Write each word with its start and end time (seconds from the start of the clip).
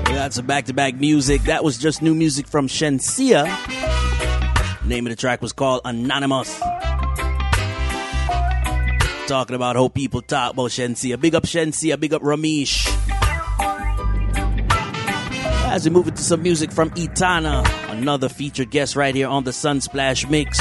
We 0.06 0.14
got 0.14 0.34
some 0.34 0.44
back-to-back 0.44 0.96
music. 0.96 1.44
That 1.44 1.64
was 1.64 1.78
just 1.78 2.02
new 2.02 2.14
music 2.14 2.46
from 2.46 2.68
Shenseea. 2.68 3.83
Name 4.86 5.06
of 5.06 5.10
the 5.10 5.16
track 5.16 5.40
was 5.40 5.54
called 5.54 5.80
Anonymous. 5.86 6.60
Talking 9.26 9.56
about 9.56 9.76
how 9.76 9.88
people 9.88 10.20
talk 10.20 10.52
about 10.52 10.70
Shenseea. 10.70 11.18
Big 11.18 11.34
up 11.34 11.44
Shenseea, 11.44 11.98
big 11.98 12.12
up 12.12 12.20
Ramesh. 12.20 12.86
As 15.72 15.86
we 15.86 15.90
move 15.90 16.06
into 16.06 16.22
some 16.22 16.42
music 16.42 16.70
from 16.70 16.92
Etana, 16.98 17.64
another 17.88 18.28
featured 18.28 18.70
guest 18.70 18.94
right 18.94 19.14
here 19.14 19.28
on 19.28 19.44
the 19.44 19.52
Sunsplash 19.52 20.28
Mix. 20.28 20.60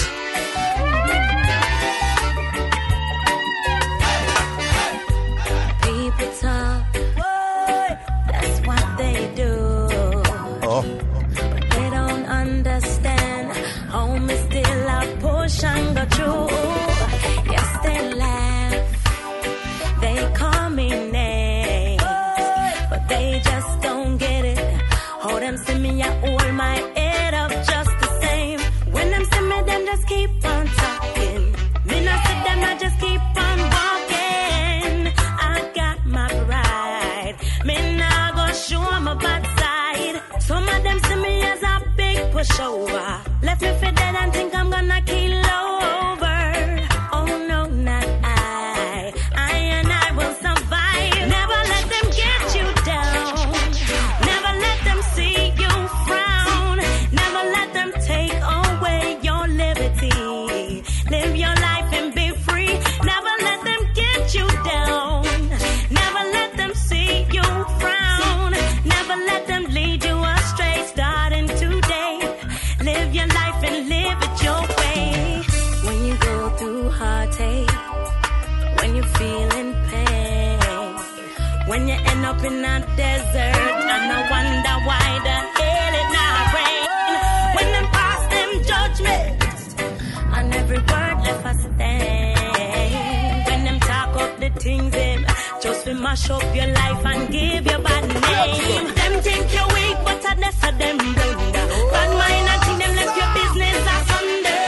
Things 94.77 94.91
them, 94.91 95.25
just 95.61 95.85
to 95.85 95.93
mash 95.93 96.29
up 96.29 96.43
your 96.55 96.67
life 96.67 97.05
and 97.05 97.31
give 97.31 97.65
you 97.71 97.79
bad 97.87 98.03
name. 98.07 98.85
Them 98.99 99.13
think 99.27 99.45
you're 99.55 99.71
weak, 99.77 99.97
but 100.07 100.25
I 100.25 100.33
a 100.33 100.71
them 100.81 100.97
blunder. 100.97 101.65
Bad 101.93 102.11
mind 102.21 102.47
and 102.51 102.61
think 102.65 102.77
them 102.83 102.93
left 102.99 103.15
your 103.19 103.31
business 103.39 103.79
asunder. 103.95 104.63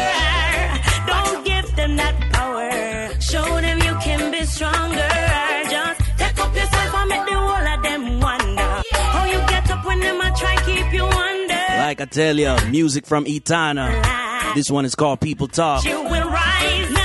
Don't 1.12 1.38
give 1.50 1.68
them 1.80 1.92
that 2.02 2.16
power. 2.36 2.72
Show 3.32 3.48
them 3.66 3.78
you 3.88 3.96
can 4.06 4.22
be 4.32 4.42
stronger. 4.46 5.12
Just 5.76 6.00
take 6.22 6.40
up 6.44 6.52
yourself 6.60 6.96
and 7.00 7.10
make 7.10 7.26
the 7.32 7.38
whole 7.46 7.68
of 7.74 7.80
them 7.88 8.02
wonder. 8.20 8.72
How 9.16 9.26
you 9.34 9.40
get 9.54 9.70
up 9.72 9.86
when 9.86 10.00
them 10.00 10.22
a 10.22 10.30
try 10.40 10.56
keep 10.70 10.94
you 10.94 11.06
under. 11.06 11.66
Like 11.86 12.02
I 12.02 12.06
tell 12.06 12.38
ya, 12.38 12.54
music 12.70 13.06
from 13.06 13.26
Etana. 13.28 13.86
This 14.56 14.70
one 14.72 14.86
is 14.86 14.96
called 14.96 15.20
People 15.20 15.48
Talk. 15.48 15.84
You 15.84 16.02
will 16.02 16.30
rise. 16.30 16.92
Never 16.92 17.05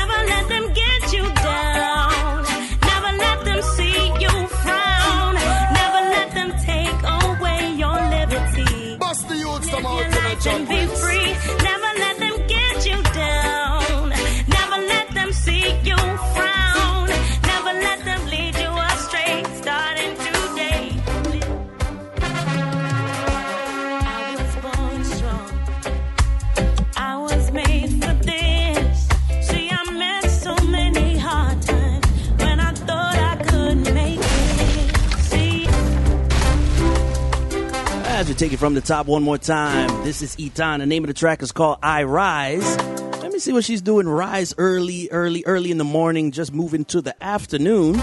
take 38.41 38.55
it 38.55 38.57
from 38.59 38.73
the 38.73 38.81
top 38.81 39.07
one 39.07 39.23
more 39.23 39.37
time, 39.37 39.87
this 40.03 40.23
is 40.23 40.35
Etan. 40.37 40.79
The 40.79 40.87
name 40.87 41.05
of 41.05 41.09
the 41.09 41.15
track 41.15 41.43
is 41.43 41.53
called 41.53 41.77
I 41.83 42.05
Rise. 42.05 42.79
Let 43.21 43.31
me 43.33 43.39
see 43.39 43.53
what 43.53 43.65
she's 43.67 43.83
doing. 43.83 44.09
Rise 44.09 44.55
early, 44.57 45.11
early, 45.11 45.45
early 45.45 45.71
in 45.71 45.77
the 45.77 45.85
morning, 45.85 46.31
just 46.31 46.51
moving 46.51 46.87
to 46.87 47.03
the 47.03 47.15
afternoon. 47.23 47.97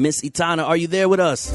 Miss 0.00 0.24
Etana, 0.24 0.62
are 0.62 0.76
you 0.78 0.86
there 0.86 1.06
with 1.06 1.20
us? 1.20 1.54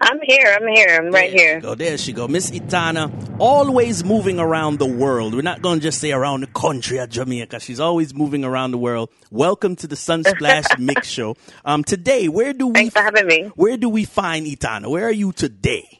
I'm 0.00 0.18
here. 0.24 0.58
I'm 0.60 0.66
here. 0.66 0.88
I'm 1.00 1.12
right 1.12 1.30
There 1.30 1.52
here. 1.52 1.60
go. 1.60 1.76
There 1.76 1.96
she 1.98 2.12
go. 2.12 2.26
Miss 2.26 2.52
Etana, 2.52 3.12
always 3.38 4.02
moving 4.02 4.40
around 4.40 4.80
the 4.80 4.86
world. 4.86 5.32
We're 5.32 5.42
not 5.42 5.62
going 5.62 5.78
to 5.78 5.82
just 5.84 6.00
say 6.00 6.10
around 6.10 6.40
the 6.40 6.48
country 6.48 6.98
of 6.98 7.10
Jamaica. 7.10 7.60
She's 7.60 7.78
always 7.78 8.12
moving 8.12 8.42
around 8.44 8.72
the 8.72 8.78
world. 8.78 9.08
Welcome 9.30 9.76
to 9.76 9.86
the 9.86 9.94
Sunsplash 9.94 10.78
Mix 10.80 11.06
Show. 11.06 11.36
Um, 11.64 11.84
today, 11.84 12.26
where 12.26 12.52
do 12.52 12.66
we 12.66 12.72
Thanks 12.74 12.94
for 12.94 13.02
having 13.02 13.28
me. 13.28 13.52
where 13.54 13.76
do 13.76 13.88
we 13.88 14.04
find 14.04 14.48
Etana? 14.48 14.90
Where 14.90 15.04
are 15.04 15.12
you 15.12 15.30
today? 15.30 15.99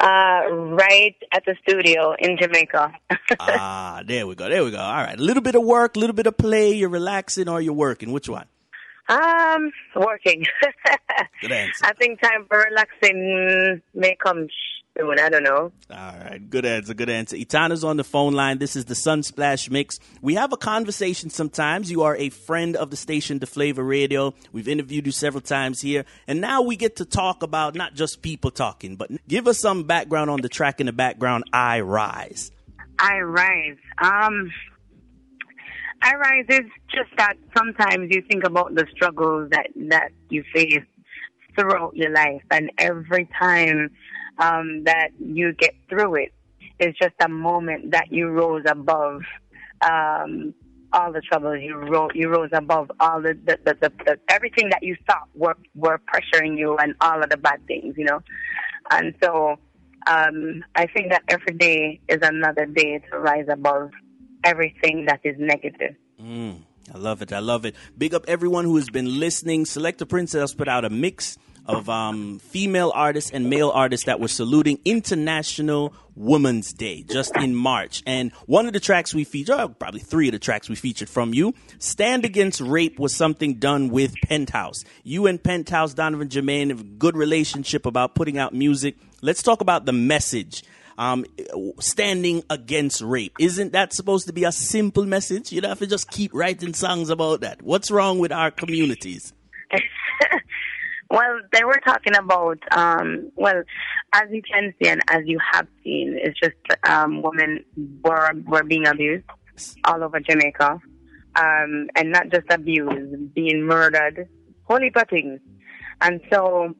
Uh, 0.00 0.42
right 0.50 1.14
at 1.30 1.44
the 1.44 1.54
studio 1.62 2.14
in 2.18 2.38
Jamaica. 2.40 2.90
ah, 3.40 4.02
there 4.06 4.26
we 4.26 4.34
go. 4.34 4.48
There 4.48 4.64
we 4.64 4.70
go. 4.70 4.78
All 4.78 5.04
right. 5.04 5.18
A 5.18 5.22
little 5.22 5.42
bit 5.42 5.54
of 5.54 5.62
work, 5.62 5.96
a 5.96 5.98
little 5.98 6.16
bit 6.16 6.26
of 6.26 6.38
play. 6.38 6.72
You're 6.72 6.88
relaxing 6.88 7.50
or 7.50 7.60
you're 7.60 7.74
working. 7.74 8.10
Which 8.10 8.26
one? 8.26 8.46
um, 9.10 9.72
working. 9.96 10.46
Good 11.40 11.52
answer. 11.52 11.84
I 11.84 11.92
think 11.94 12.20
time 12.20 12.46
for 12.48 12.58
relaxing 12.58 13.82
may 13.94 14.16
come 14.16 14.48
I 14.98 15.28
don't 15.28 15.42
know. 15.42 15.72
All 15.90 16.14
right, 16.24 16.40
good 16.50 16.66
answer, 16.66 16.94
good 16.94 17.08
answer. 17.08 17.36
Etana's 17.36 17.84
on 17.84 17.96
the 17.96 18.04
phone 18.04 18.34
line. 18.34 18.58
This 18.58 18.76
is 18.76 18.84
the 18.84 18.94
Sunsplash 18.94 19.70
Mix. 19.70 19.98
We 20.20 20.34
have 20.34 20.52
a 20.52 20.56
conversation 20.56 21.30
sometimes. 21.30 21.90
You 21.90 22.02
are 22.02 22.16
a 22.16 22.28
friend 22.28 22.76
of 22.76 22.90
the 22.90 22.96
station, 22.96 23.38
The 23.38 23.46
Flavor 23.46 23.82
Radio. 23.82 24.34
We've 24.52 24.68
interviewed 24.68 25.06
you 25.06 25.12
several 25.12 25.40
times 25.40 25.80
here. 25.80 26.04
And 26.26 26.40
now 26.40 26.62
we 26.62 26.76
get 26.76 26.96
to 26.96 27.04
talk 27.04 27.42
about 27.42 27.74
not 27.74 27.94
just 27.94 28.20
people 28.20 28.50
talking, 28.50 28.96
but 28.96 29.10
give 29.26 29.48
us 29.48 29.58
some 29.58 29.84
background 29.84 30.28
on 30.28 30.40
the 30.42 30.48
track 30.48 30.80
in 30.80 30.86
the 30.86 30.92
background, 30.92 31.44
I 31.52 31.80
Rise. 31.80 32.50
I 32.98 33.20
rise. 33.20 33.78
Um, 33.98 34.50
I 36.02 36.14
rise 36.14 36.44
is 36.50 36.70
just 36.90 37.10
that 37.16 37.34
sometimes 37.56 38.08
you 38.10 38.22
think 38.28 38.44
about 38.44 38.74
the 38.74 38.86
struggles 38.90 39.48
that 39.50 39.68
that 39.88 40.10
you 40.28 40.44
face 40.54 40.82
throughout 41.56 41.96
your 41.96 42.10
life, 42.10 42.42
and 42.50 42.70
every 42.76 43.28
time 43.38 43.90
um, 44.38 44.84
that 44.84 45.10
you 45.18 45.52
get 45.52 45.74
through 45.88 46.16
it, 46.16 46.32
it's 46.78 46.98
just 46.98 47.14
a 47.24 47.28
moment 47.28 47.92
that 47.92 48.10
you 48.10 48.28
rose 48.28 48.64
above 48.66 49.22
um, 49.82 50.54
all 50.92 51.12
the 51.12 51.20
troubles. 51.20 51.58
You 51.60 51.76
rose, 51.76 52.10
you 52.14 52.28
rose 52.28 52.50
above 52.52 52.90
all 53.00 53.20
the, 53.20 53.38
the, 53.44 53.58
the, 53.64 53.74
the, 53.80 53.92
the 54.04 54.20
everything 54.28 54.70
that 54.70 54.82
you 54.82 54.96
thought 55.06 55.28
were 55.34 55.56
were 55.74 56.00
pressuring 56.12 56.58
you, 56.58 56.76
and 56.78 56.94
all 57.00 57.22
of 57.22 57.30
the 57.30 57.36
bad 57.36 57.66
things, 57.66 57.94
you 57.96 58.04
know. 58.04 58.20
And 58.90 59.14
so, 59.22 59.56
um, 60.06 60.64
I 60.74 60.86
think 60.86 61.10
that 61.10 61.22
every 61.28 61.54
day 61.54 62.00
is 62.08 62.18
another 62.22 62.66
day 62.66 63.02
to 63.10 63.18
rise 63.18 63.46
above 63.48 63.90
everything 64.44 65.04
that 65.06 65.20
is 65.22 65.36
negative. 65.38 65.94
Mm, 66.20 66.62
I 66.92 66.98
love 66.98 67.22
it. 67.22 67.32
I 67.32 67.38
love 67.38 67.64
it. 67.64 67.74
Big 67.96 68.14
up 68.14 68.24
everyone 68.26 68.64
who 68.64 68.76
has 68.76 68.88
been 68.88 69.20
listening. 69.20 69.64
Select 69.64 69.98
Selector 69.98 70.06
Princess 70.06 70.54
put 70.54 70.68
out 70.68 70.84
a 70.84 70.90
mix 70.90 71.38
of 71.66 71.88
um, 71.88 72.38
female 72.38 72.92
artists 72.94 73.30
and 73.30 73.48
male 73.48 73.70
artists 73.70 74.06
that 74.06 74.20
were 74.20 74.28
saluting 74.28 74.78
International 74.84 75.94
Women's 76.16 76.72
Day 76.72 77.02
just 77.02 77.34
in 77.36 77.54
March. 77.54 78.02
And 78.06 78.32
one 78.46 78.66
of 78.66 78.72
the 78.72 78.80
tracks 78.80 79.14
we 79.14 79.24
featured, 79.24 79.58
oh, 79.58 79.68
probably 79.68 80.00
three 80.00 80.28
of 80.28 80.32
the 80.32 80.38
tracks 80.38 80.68
we 80.68 80.74
featured 80.74 81.08
from 81.08 81.32
you, 81.32 81.54
Stand 81.78 82.24
Against 82.24 82.60
Rape 82.60 82.98
was 82.98 83.14
something 83.14 83.54
done 83.54 83.88
with 83.88 84.14
Penthouse. 84.24 84.84
You 85.02 85.26
and 85.26 85.42
Penthouse, 85.42 85.94
Donovan 85.94 86.28
Germain, 86.28 86.70
have 86.70 86.80
a 86.80 86.84
good 86.84 87.16
relationship 87.16 87.86
about 87.86 88.14
putting 88.14 88.38
out 88.38 88.52
music. 88.52 88.96
Let's 89.22 89.42
talk 89.42 89.60
about 89.60 89.86
the 89.86 89.92
message. 89.92 90.62
Um, 90.98 91.24
standing 91.78 92.42
against 92.50 93.00
rape. 93.00 93.32
Isn't 93.38 93.72
that 93.72 93.94
supposed 93.94 94.26
to 94.26 94.34
be 94.34 94.44
a 94.44 94.52
simple 94.52 95.06
message? 95.06 95.50
You 95.50 95.62
don't 95.62 95.70
have 95.70 95.78
to 95.78 95.86
just 95.86 96.10
keep 96.10 96.30
writing 96.34 96.74
songs 96.74 97.08
about 97.08 97.40
that. 97.40 97.62
What's 97.62 97.90
wrong 97.90 98.18
with 98.18 98.32
our 98.32 98.50
communities? 98.50 99.32
Well, 101.10 101.40
they 101.52 101.64
were 101.64 101.80
talking 101.84 102.14
about, 102.14 102.58
um, 102.70 103.32
well, 103.34 103.62
as 104.12 104.24
you 104.30 104.42
can 104.42 104.72
see 104.80 104.88
and 104.88 105.00
as 105.10 105.22
you 105.26 105.38
have 105.52 105.66
seen, 105.82 106.16
it's 106.20 106.38
just 106.38 106.54
um, 106.88 107.22
women 107.22 107.64
were 108.04 108.30
were 108.46 108.62
being 108.62 108.86
abused 108.86 109.24
all 109.84 110.04
over 110.04 110.20
Jamaica, 110.20 110.78
um, 111.34 111.88
and 111.96 112.12
not 112.12 112.28
just 112.30 112.46
abused, 112.48 113.34
being 113.34 113.64
murdered, 113.64 114.28
holy 114.64 114.92
things. 115.10 115.40
And 116.00 116.20
so 116.32 116.74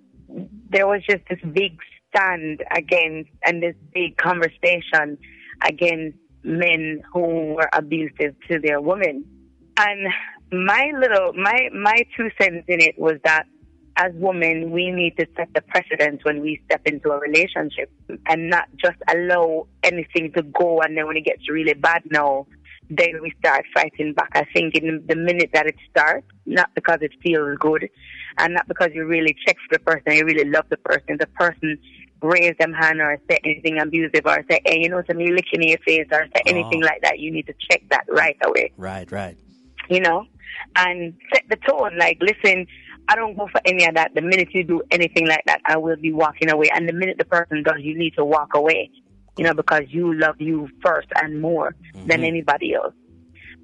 there 0.70 0.86
was 0.86 1.02
just 1.08 1.22
this 1.28 1.40
big 1.52 1.76
stand 2.08 2.62
against 2.70 3.30
and 3.44 3.60
this 3.60 3.74
big 3.92 4.16
conversation 4.16 5.18
against 5.62 6.16
men 6.44 7.02
who 7.12 7.54
were 7.54 7.68
abusive 7.72 8.36
to 8.48 8.60
their 8.60 8.80
women. 8.80 9.24
And 9.76 10.06
my 10.52 10.92
little, 10.96 11.32
my 11.32 11.68
my 11.74 12.04
two 12.16 12.30
cents 12.40 12.64
in 12.68 12.80
it 12.80 12.94
was 12.96 13.16
that 13.24 13.46
as 14.00 14.12
women, 14.14 14.70
we 14.70 14.90
need 14.90 15.16
to 15.18 15.26
set 15.36 15.52
the 15.54 15.60
precedent 15.60 16.24
when 16.24 16.40
we 16.40 16.60
step 16.64 16.80
into 16.86 17.10
a 17.10 17.18
relationship 17.18 17.92
and 18.26 18.48
not 18.48 18.66
just 18.82 18.96
allow 19.08 19.66
anything 19.82 20.32
to 20.32 20.42
go. 20.42 20.80
And 20.80 20.96
then 20.96 21.06
when 21.06 21.18
it 21.18 21.24
gets 21.26 21.48
really 21.50 21.74
bad 21.74 22.02
now, 22.10 22.46
then 22.88 23.20
we 23.22 23.32
start 23.38 23.64
fighting 23.74 24.14
back. 24.14 24.30
I 24.32 24.46
think 24.54 24.74
in 24.74 25.04
the 25.06 25.16
minute 25.16 25.50
that 25.52 25.66
it 25.66 25.76
starts, 25.90 26.26
not 26.46 26.70
because 26.74 26.98
it 27.02 27.12
feels 27.22 27.58
good 27.58 27.88
and 28.38 28.54
not 28.54 28.66
because 28.68 28.88
you 28.94 29.04
really 29.04 29.36
check 29.46 29.56
for 29.68 29.76
the 29.76 29.84
person, 29.84 30.12
you 30.14 30.24
really 30.24 30.48
love 30.48 30.64
the 30.70 30.78
person, 30.78 31.18
the 31.18 31.26
person 31.26 31.78
raise 32.22 32.54
them 32.58 32.72
hand 32.72 33.00
or 33.00 33.18
say 33.30 33.38
anything 33.44 33.78
abusive 33.78 34.22
or 34.24 34.44
say, 34.50 34.60
hey, 34.64 34.80
you 34.80 34.88
know, 34.88 35.02
some 35.06 35.20
you 35.20 35.34
licking 35.34 35.62
in 35.62 35.68
your 35.68 35.78
face 35.78 36.06
or 36.10 36.24
say 36.34 36.42
oh. 36.46 36.50
anything 36.50 36.82
like 36.82 37.02
that, 37.02 37.18
you 37.18 37.30
need 37.30 37.46
to 37.46 37.54
check 37.70 37.82
that 37.90 38.04
right 38.08 38.36
away. 38.44 38.72
Right, 38.76 39.10
right. 39.12 39.36
You 39.88 40.00
know, 40.00 40.26
and 40.76 41.14
set 41.34 41.44
the 41.48 41.56
tone. 41.56 41.96
Like, 41.98 42.18
listen, 42.20 42.66
I 43.10 43.16
don't 43.16 43.36
go 43.36 43.48
for 43.50 43.60
any 43.64 43.84
of 43.86 43.96
that. 43.96 44.14
The 44.14 44.22
minute 44.22 44.50
you 44.52 44.62
do 44.62 44.82
anything 44.92 45.26
like 45.26 45.42
that, 45.46 45.60
I 45.66 45.76
will 45.76 45.96
be 45.96 46.12
walking 46.12 46.48
away. 46.48 46.68
And 46.72 46.88
the 46.88 46.92
minute 46.92 47.18
the 47.18 47.24
person 47.24 47.64
does, 47.64 47.78
you 47.80 47.98
need 47.98 48.14
to 48.14 48.24
walk 48.24 48.54
away, 48.54 48.88
you 49.36 49.42
know, 49.42 49.52
because 49.52 49.82
you 49.88 50.14
love 50.14 50.36
you 50.38 50.68
first 50.80 51.08
and 51.16 51.42
more 51.42 51.74
mm-hmm. 51.92 52.06
than 52.06 52.22
anybody 52.22 52.72
else. 52.74 52.94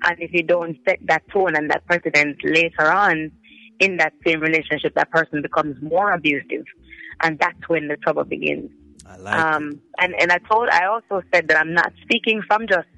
And 0.02 0.20
if 0.20 0.32
you 0.32 0.42
don't 0.42 0.76
set 0.84 0.98
that 1.04 1.22
tone 1.32 1.54
and 1.54 1.70
that 1.70 1.86
precedent 1.86 2.38
later 2.42 2.90
on 2.90 3.30
in 3.78 3.98
that 3.98 4.14
same 4.26 4.40
relationship, 4.40 4.96
that 4.96 5.12
person 5.12 5.42
becomes 5.42 5.80
more 5.80 6.10
abusive. 6.10 6.64
And 7.22 7.38
that's 7.38 7.68
when 7.68 7.86
the 7.86 7.96
trouble 7.98 8.24
begins. 8.24 8.72
I 9.06 9.16
like 9.16 9.34
um, 9.38 9.80
and, 10.00 10.12
and 10.20 10.32
I 10.32 10.38
told, 10.38 10.68
I 10.70 10.86
also 10.86 11.22
said 11.32 11.46
that 11.48 11.56
I'm 11.56 11.72
not 11.72 11.92
speaking 12.02 12.42
from 12.48 12.66
just 12.66 12.88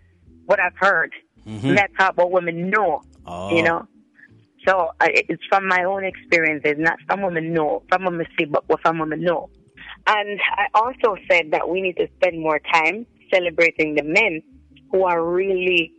what 0.47 0.59
I've 0.59 0.77
heard. 0.77 1.13
Mm-hmm. 1.47 1.75
That's 1.75 1.93
how 1.99 2.13
what 2.15 2.31
women 2.31 2.71
know, 2.71 3.03
oh. 3.27 3.55
you 3.55 3.63
know. 3.63 3.87
So 4.69 4.91
uh, 5.01 5.07
it's 5.09 5.43
from 5.49 5.67
my 5.67 5.85
own 5.85 6.05
experiences, 6.05 6.75
not 6.77 6.99
from 7.07 7.23
women 7.23 7.55
know, 7.55 7.83
from 7.89 8.05
women 8.05 8.27
see, 8.39 8.45
but 8.45 8.69
what 8.69 8.81
from 8.83 8.99
women 8.99 9.23
know. 9.23 9.49
And 10.07 10.39
I 10.57 10.67
also 10.75 11.17
said 11.31 11.53
that 11.53 11.69
we 11.69 11.81
need 11.81 11.97
to 11.97 12.09
spend 12.17 12.39
more 12.41 12.61
time 12.73 13.07
celebrating 13.33 13.95
the 13.95 14.03
men 14.03 14.43
who 14.91 15.05
are 15.05 15.25
really 15.25 15.93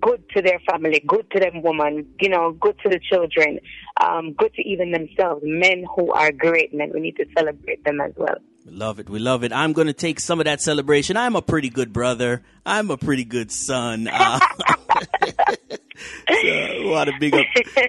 good 0.00 0.22
to 0.34 0.42
their 0.42 0.58
family, 0.70 1.02
good 1.06 1.30
to 1.32 1.40
them 1.40 1.62
women, 1.62 2.06
you 2.20 2.30
know, 2.30 2.52
good 2.52 2.78
to 2.82 2.88
the 2.88 3.00
children, 3.10 3.58
um, 4.00 4.32
good 4.32 4.54
to 4.54 4.62
even 4.62 4.90
themselves. 4.90 5.42
Men 5.44 5.84
who 5.94 6.10
are 6.12 6.32
great 6.32 6.72
men, 6.74 6.92
we 6.94 7.00
need 7.00 7.16
to 7.16 7.26
celebrate 7.36 7.84
them 7.84 8.00
as 8.00 8.12
well. 8.16 8.36
We 8.64 8.72
love 8.72 8.98
it. 8.98 9.10
We 9.10 9.18
love 9.18 9.44
it. 9.44 9.52
I'm 9.52 9.74
going 9.74 9.88
to 9.88 9.92
take 9.92 10.18
some 10.18 10.40
of 10.40 10.46
that 10.46 10.62
celebration. 10.62 11.18
I'm 11.18 11.36
a 11.36 11.42
pretty 11.42 11.68
good 11.68 11.92
brother. 11.92 12.42
I'm 12.64 12.90
a 12.90 12.96
pretty 12.96 13.24
good 13.24 13.52
son. 13.52 14.08
Uh, 14.08 14.40
so, 16.28 17.04
to 17.04 17.12
big 17.20 17.34
up, 17.34 17.46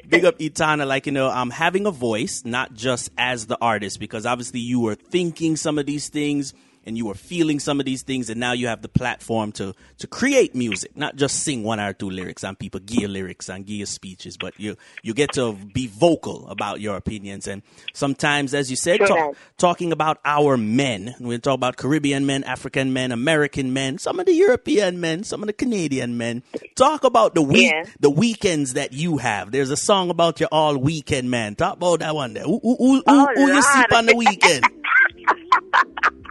big 0.08 0.26
up 0.26 0.40
Etana. 0.40 0.86
Like 0.86 1.06
you 1.06 1.12
know, 1.12 1.30
I'm 1.30 1.50
having 1.50 1.86
a 1.86 1.92
voice, 1.92 2.44
not 2.46 2.74
just 2.74 3.10
as 3.18 3.48
the 3.48 3.58
artist, 3.60 4.00
because 4.00 4.26
obviously 4.26 4.60
you 4.60 4.80
were 4.80 4.96
thinking 4.96 5.56
some 5.56 5.80
of 5.80 5.86
these 5.86 6.10
things 6.10 6.54
and 6.86 6.98
you 6.98 7.06
were 7.06 7.16
feeling 7.16 7.60
some 7.60 7.80
of 7.80 7.86
these 7.86 8.04
things, 8.04 8.30
and 8.30 8.40
now 8.40 8.52
you 8.52 8.68
have 8.68 8.82
the 8.82 8.90
platform 8.90 9.52
to 9.54 9.74
to 9.98 10.08
create 10.08 10.56
music, 10.56 10.96
not 10.96 11.16
just 11.16 11.44
sing 11.44 11.64
one 11.64 11.80
or 11.80 11.94
two 11.94 12.10
lyrics 12.10 12.44
and 12.44 12.58
people 12.58 12.80
gear 12.80 13.08
lyrics 13.08 13.50
and 13.50 13.66
gear 13.66 13.86
speeches, 13.86 14.38
but 14.38 14.60
you 14.60 14.76
you 15.04 15.14
get 15.14 15.34
to 15.34 15.54
be 15.54 15.88
vocal 15.88 16.48
about 16.48 16.82
your 16.82 16.96
opinions. 16.96 17.48
And 17.48 17.64
sometimes, 17.94 18.54
as 18.54 18.70
you 18.70 18.76
said, 18.76 19.00
talk, 19.00 19.36
talking 19.58 19.92
about 19.92 20.20
our 20.26 20.58
men, 20.58 21.16
we 21.20 21.38
talk 21.40 21.56
about 21.56 21.78
Caribbean 21.78 22.26
men, 22.26 22.44
African 22.44 22.94
men, 22.94 23.12
American 23.12 23.74
men, 23.74 23.98
some 23.98 24.20
of 24.20 24.26
the 24.26 24.34
European 24.34 25.00
men, 25.00 25.24
some 25.24 25.42
of 25.42 25.48
the 25.48 25.54
Canadian 25.54 26.18
men. 26.18 26.44
Talk 26.76 27.04
about 27.04 27.36
the 27.36 27.42
week, 27.42 27.72
yeah. 27.72 27.86
the 28.00 28.10
weekends 28.10 28.74
that 28.74 28.94
you 28.94 29.18
have. 29.18 29.52
There's 29.52 29.72
a 29.72 29.78
song 29.78 30.10
about 30.10 30.40
your 30.40 30.50
all 30.52 30.78
weekend 30.78 31.32
man. 31.32 31.56
Talk 31.56 31.78
about 31.78 32.00
that 32.00 32.16
one 32.16 32.34
there. 32.34 32.44
Who, 32.44 32.60
who, 32.62 32.76
who, 32.78 33.04
oh, 33.08 33.28
who 33.36 33.48
you 33.48 33.62
sleep 33.62 33.94
on 33.94 34.06
the 34.06 34.16
weekend? 34.16 34.66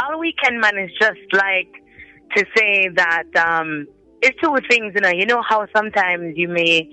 All 0.00 0.18
weekend 0.18 0.60
man 0.60 0.78
is 0.78 0.90
just 1.00 1.20
like 1.32 1.72
to 2.36 2.44
say 2.56 2.88
that 2.94 3.24
um, 3.36 3.86
it's 4.22 4.38
two 4.40 4.54
things, 4.68 4.92
you 4.94 5.00
know. 5.00 5.10
You 5.10 5.26
know 5.26 5.42
how 5.46 5.66
sometimes 5.74 6.34
you 6.36 6.48
may 6.48 6.88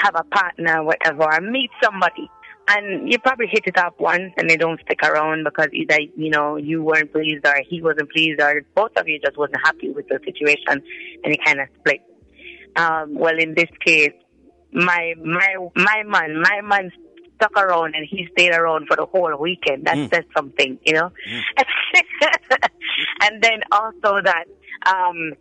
have 0.00 0.14
a 0.14 0.24
partner, 0.24 0.82
whatever, 0.82 1.24
or 1.24 1.40
meet 1.40 1.70
somebody, 1.82 2.30
and 2.68 3.10
you 3.10 3.18
probably 3.18 3.46
hit 3.50 3.66
it 3.66 3.78
up 3.78 3.98
once 3.98 4.32
and 4.36 4.48
they 4.48 4.56
don't 4.56 4.80
stick 4.82 5.00
around 5.02 5.44
because 5.44 5.68
either 5.72 5.98
you 6.16 6.30
know 6.30 6.56
you 6.56 6.82
weren't 6.82 7.12
pleased 7.12 7.46
or 7.46 7.54
he 7.68 7.80
wasn't 7.82 8.10
pleased 8.10 8.40
or 8.40 8.62
both 8.74 8.92
of 8.96 9.08
you 9.08 9.18
just 9.18 9.36
wasn't 9.36 9.58
happy 9.64 9.90
with 9.90 10.06
the 10.08 10.18
situation 10.24 10.82
and 11.24 11.34
it 11.34 11.40
kind 11.44 11.60
of 11.60 11.68
split. 11.78 12.00
Um, 12.76 13.14
well, 13.14 13.38
in 13.38 13.54
this 13.54 13.70
case, 13.84 14.12
my 14.72 15.14
my 15.24 15.56
my 15.74 16.02
man, 16.04 16.40
my 16.42 16.60
man 16.62 16.92
stuck 17.38 17.56
around 17.56 17.94
and 17.94 18.06
he 18.08 18.28
stayed 18.32 18.52
around 18.52 18.86
for 18.88 18.96
the 18.96 19.06
whole 19.06 19.34
weekend. 19.38 19.86
That 19.86 19.96
mm. 19.96 20.10
says 20.12 20.24
something, 20.36 20.78
you 20.84 20.92
know. 20.92 21.10
Mm. 21.28 21.42
and 23.22 23.42
then 23.42 23.60
also 23.72 24.20
that, 24.22 24.44
um, 24.86 25.32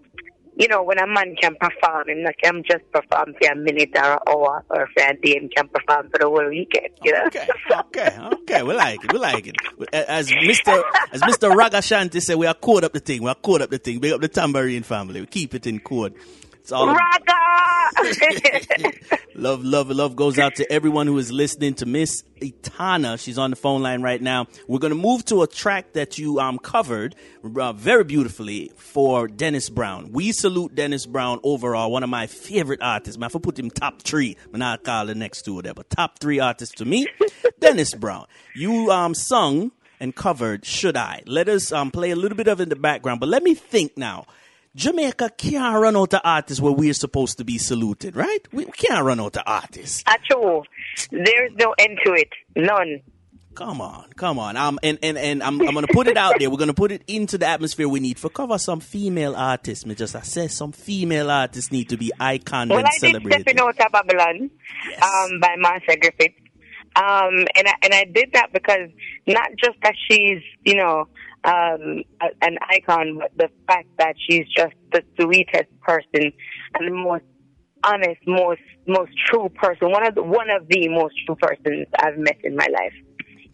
you 0.56 0.68
know, 0.68 0.82
when 0.82 0.98
a 0.98 1.06
man 1.06 1.36
can 1.40 1.56
perform, 1.60 2.10
and 2.10 2.28
I'm 2.44 2.64
just 2.64 2.92
perform 2.92 3.36
for 3.40 3.52
a 3.52 3.56
minute 3.56 3.92
or 3.96 4.14
an 4.14 4.20
hour 4.28 4.66
or 4.70 4.90
for 4.98 5.04
a 5.04 5.16
day 5.16 5.38
and 5.38 5.54
can 5.54 5.68
perform 5.68 6.10
for 6.10 6.18
the 6.18 6.26
whole 6.26 6.50
weekend, 6.50 6.90
you 7.04 7.12
know. 7.12 7.26
Okay, 7.28 7.48
okay, 7.72 8.18
okay. 8.34 8.64
We 8.64 8.74
like 8.74 9.04
it. 9.04 9.14
We 9.14 9.20
like 9.20 9.48
it. 9.48 9.56
As 9.94 10.32
Mr. 10.32 10.84
as 11.12 11.22
Mr. 11.22 11.56
Ragashanti 11.56 12.22
said, 12.22 12.38
we 12.38 12.48
are 12.48 12.56
code 12.56 12.86
up 12.86 12.94
the 12.94 13.00
thing. 13.00 13.22
We 13.22 13.30
are 13.30 13.36
code 13.36 13.62
up 13.62 13.70
the 13.70 13.78
thing. 13.78 14.00
Big 14.00 14.14
up 14.14 14.22
the 14.22 14.28
tambourine 14.28 14.82
family. 14.82 15.22
We 15.22 15.28
keep 15.28 15.54
it 15.54 15.68
in 15.68 15.80
code. 15.80 16.16
It's 16.56 16.72
all 16.72 16.88
love, 19.36 19.64
love, 19.64 19.90
love 19.90 20.16
goes 20.16 20.40
out 20.40 20.56
to 20.56 20.72
everyone 20.72 21.08
who 21.08 21.18
is 21.18 21.32
listening 21.32 21.74
to 21.76 21.86
Miss 21.86 22.24
Etana. 22.42 23.18
She's 23.18 23.38
on 23.38 23.50
the 23.50 23.56
phone 23.56 23.82
line 23.82 24.02
right 24.02 24.22
now. 24.22 24.48
We're 24.68 24.80
going 24.80 24.92
to 24.92 25.00
move 25.00 25.26
to 25.26 25.44
a 25.44 25.48
track 25.48 25.94
that 25.94 26.18
you 26.18 26.40
um, 26.40 26.60
covered 26.60 27.16
uh, 27.44 27.74
very 27.74 28.04
beautifully 28.04 28.72
for 28.76 29.28
Dennis 29.28 29.70
Brown. 29.70 30.12
We 30.12 30.32
salute 30.32 30.76
Dennis 30.76 31.06
Brown 31.06 31.40
overall, 31.44 31.92
one 31.92 32.04
of 32.04 32.10
my 32.10 32.28
favorite 32.28 32.82
artists. 32.82 33.18
Man, 33.18 33.28
if 33.28 33.36
I 33.36 33.40
put 33.40 33.58
him 33.58 33.70
top 33.70 34.02
three, 34.02 34.38
I'm 34.54 34.60
not 34.60 34.84
call 34.84 35.06
the 35.06 35.16
next 35.16 35.44
two 35.44 35.62
there, 35.62 35.74
but 35.74 35.90
top 35.90 36.20
three 36.20 36.40
artists 36.40 36.76
to 36.76 36.86
me, 36.86 37.08
Dennis 37.60 37.94
Brown. 37.94 38.28
You 38.56 38.92
um, 38.92 39.14
sung 39.14 39.72
and 40.00 40.16
covered 40.16 40.66
Should 40.66 40.98
I. 40.98 41.24
Let 41.26 41.50
us 41.50 41.72
um, 41.72 41.92
play 41.92 42.12
a 42.12 42.16
little 42.16 42.38
bit 42.38 42.48
of 42.48 42.60
it 42.60 42.64
in 42.64 42.70
the 42.70 42.76
background, 42.76 43.20
but 43.20 43.30
let 43.30 43.44
me 43.44 43.56
think 43.56 43.98
now. 43.98 44.26
Jamaica 44.78 45.32
can't 45.36 45.82
run 45.82 45.98
out 45.98 46.14
of 46.14 46.22
artists 46.24 46.62
where 46.62 46.72
we're 46.72 46.94
supposed 46.94 47.40
to 47.40 47.44
be 47.44 47.58
saluted, 47.58 48.16
right? 48.16 48.40
We 48.54 48.66
can't 48.66 49.04
run 49.04 49.20
out 49.20 49.36
of 49.36 49.42
artists. 49.48 50.04
At 50.06 50.22
all. 50.36 50.66
There's 51.10 51.52
no 51.56 51.74
end 51.80 51.98
to 52.06 52.14
it. 52.14 52.30
None. 52.56 53.02
Come 53.56 53.82
on, 53.82 54.12
come 54.16 54.38
on. 54.38 54.56
Um, 54.56 54.78
and, 54.84 55.00
and, 55.02 55.18
and 55.18 55.42
I'm, 55.42 55.60
I'm 55.62 55.74
going 55.74 55.88
to 55.88 55.92
put 55.92 56.06
it 56.06 56.16
out 56.16 56.36
there. 56.38 56.52
We're 56.52 56.58
going 56.58 56.68
to 56.68 56.76
put 56.76 56.92
it 56.92 57.02
into 57.08 57.40
the 57.40 57.48
atmosphere 57.48 57.90
we 57.90 58.00
need 58.00 58.20
for 58.20 58.30
cover 58.30 58.60
some 58.60 58.80
female 58.80 59.36
artists. 59.36 59.84
Me 59.84 59.96
just 59.96 60.16
I 60.16 60.22
say 60.22 60.48
some 60.48 60.72
female 60.72 61.32
artists 61.32 61.72
need 61.72 61.90
to 61.90 61.98
be 61.98 62.12
icon 62.20 62.70
well, 62.70 62.78
and 62.78 62.88
I 62.88 62.92
celebrated. 62.92 63.26
Well, 63.26 63.34
I 63.34 63.38
did 63.38 63.44
Stepping 63.48 63.60
Out 63.60 63.88
of 63.88 63.92
Babylon 63.92 64.52
yes. 64.88 65.02
um, 65.02 65.40
by 65.40 65.56
Marcia 65.58 65.98
Griffith. 66.00 66.36
Um, 66.96 67.48
and 67.56 67.68
I, 67.68 67.74
and 67.82 67.94
I 67.96 68.04
did 68.04 68.34
that 68.34 68.54
because 68.54 68.90
not 69.26 69.50
just 69.58 69.78
that 69.82 69.96
she's, 70.08 70.44
you 70.64 70.76
know, 70.76 71.08
um, 71.48 72.04
a- 72.22 72.46
an 72.46 72.58
icon, 72.70 73.18
but 73.20 73.32
the 73.38 73.50
fact 73.68 73.88
that 73.98 74.16
she's 74.30 74.46
just 74.56 74.76
the 74.92 75.02
sweetest 75.20 75.70
person 75.82 76.32
and 76.76 76.88
the 76.88 76.92
most 76.94 77.24
honest, 77.84 78.20
most 78.28 78.62
most 78.88 79.12
true 79.26 79.50
person. 79.50 79.90
One 79.92 80.06
of 80.06 80.16
the, 80.16 80.24
one 80.24 80.50
of 80.50 80.68
the 80.68 80.88
most 80.90 81.16
true 81.26 81.36
persons 81.36 81.88
I've 82.00 82.18
met 82.18 82.38
in 82.44 82.56
my 82.56 82.68
life. 82.72 82.94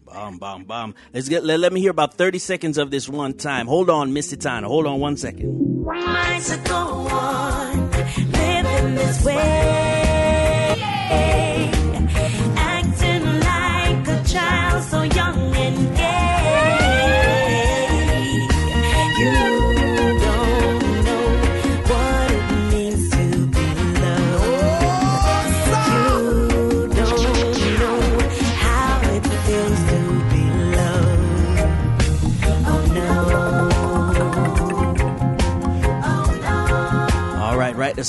Bomb, 0.06 0.38
bomb, 0.38 0.64
bomb. 0.64 0.94
Let's 1.12 1.28
get. 1.28 1.44
Let, 1.44 1.60
let 1.60 1.72
me 1.72 1.80
hear 1.80 1.90
about 1.90 2.14
thirty 2.14 2.38
seconds 2.38 2.78
of 2.78 2.90
this 2.90 3.08
one 3.08 3.34
time. 3.34 3.66
Hold 3.66 3.90
on, 3.90 4.12
Miss 4.12 4.32
Etana. 4.32 4.68
Hold 4.68 4.86
on 4.86 5.00
one 5.00 5.16
second. 5.16 5.84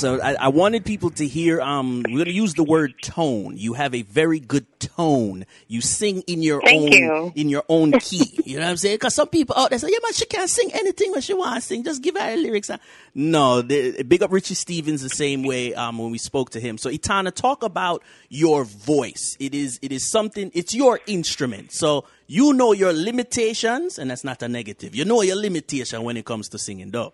All 0.04 0.12
right, 0.12 0.22
right. 0.22 0.34
So 0.34 0.40
I, 0.40 0.46
I 0.46 0.48
wanted 0.48 0.84
people 0.84 1.10
to 1.10 1.26
hear. 1.26 1.60
Um, 1.60 2.02
we're 2.06 2.16
going 2.16 2.24
to 2.26 2.32
use 2.32 2.54
the 2.54 2.64
word 2.64 2.94
tone. 3.02 3.56
You 3.56 3.74
have 3.74 3.94
a 3.94 4.02
very 4.02 4.40
good 4.40 4.66
tone. 4.80 5.46
You 5.68 5.80
sing 5.80 6.22
in 6.22 6.42
your 6.42 6.60
Thank 6.60 6.82
own 6.82 6.92
you. 6.92 7.32
in 7.34 7.48
your 7.48 7.64
own 7.68 7.92
key. 7.92 8.40
you 8.44 8.56
know 8.56 8.64
what 8.64 8.70
I'm 8.70 8.76
saying? 8.76 8.96
Because 8.96 9.14
some 9.14 9.28
people 9.28 9.56
out 9.56 9.70
there 9.70 9.78
say, 9.78 9.88
"Yeah, 9.90 9.98
man, 10.02 10.12
she 10.12 10.26
can't 10.26 10.50
sing 10.50 10.70
anything 10.72 11.12
when 11.12 11.20
she 11.20 11.34
wants 11.34 11.68
to 11.68 11.74
sing. 11.74 11.84
Just 11.84 12.02
give 12.02 12.16
her 12.16 12.36
the 12.36 12.42
lyrics." 12.42 12.70
No, 13.14 13.62
the, 13.62 14.02
big 14.02 14.22
up 14.22 14.32
Richie 14.32 14.54
Stephens 14.54 15.02
the 15.02 15.08
same 15.08 15.42
way. 15.42 15.74
Um, 15.74 15.98
when 15.98 16.10
we 16.10 16.18
spoke 16.18 16.50
to 16.50 16.60
him. 16.60 16.78
So 16.78 16.90
Etana, 16.90 17.30
talk 17.30 17.62
about 17.62 18.02
your 18.28 18.64
voice. 18.64 19.36
It 19.40 19.54
is 19.54 19.78
it 19.82 19.92
is 19.92 20.10
something. 20.10 20.50
It's 20.54 20.74
your 20.74 21.00
instrument. 21.06 21.72
So 21.72 22.04
you 22.26 22.52
know 22.52 22.72
your 22.72 22.92
limitations, 22.92 23.98
and 23.98 24.10
that's 24.10 24.24
not 24.24 24.42
a 24.42 24.48
negative. 24.48 24.94
You 24.94 25.04
know 25.04 25.22
your 25.22 25.36
limitation 25.36 26.02
when 26.02 26.16
it 26.16 26.24
comes 26.24 26.48
to 26.50 26.58
singing, 26.58 26.90
though. 26.90 27.12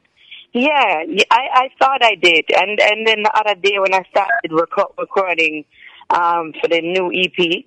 Yeah, 0.55 1.05
I, 1.31 1.49
I 1.55 1.69
thought 1.79 2.03
I 2.03 2.15
did, 2.15 2.45
and 2.55 2.79
and 2.81 3.07
then 3.07 3.23
the 3.23 3.33
other 3.35 3.55
day 3.59 3.79
when 3.79 3.95
I 3.95 4.03
started 4.11 4.51
reco- 4.51 4.93
recording 4.99 5.65
um, 6.11 6.53
for 6.61 6.69
the 6.69 6.81
new 6.83 7.11
EP, 7.11 7.65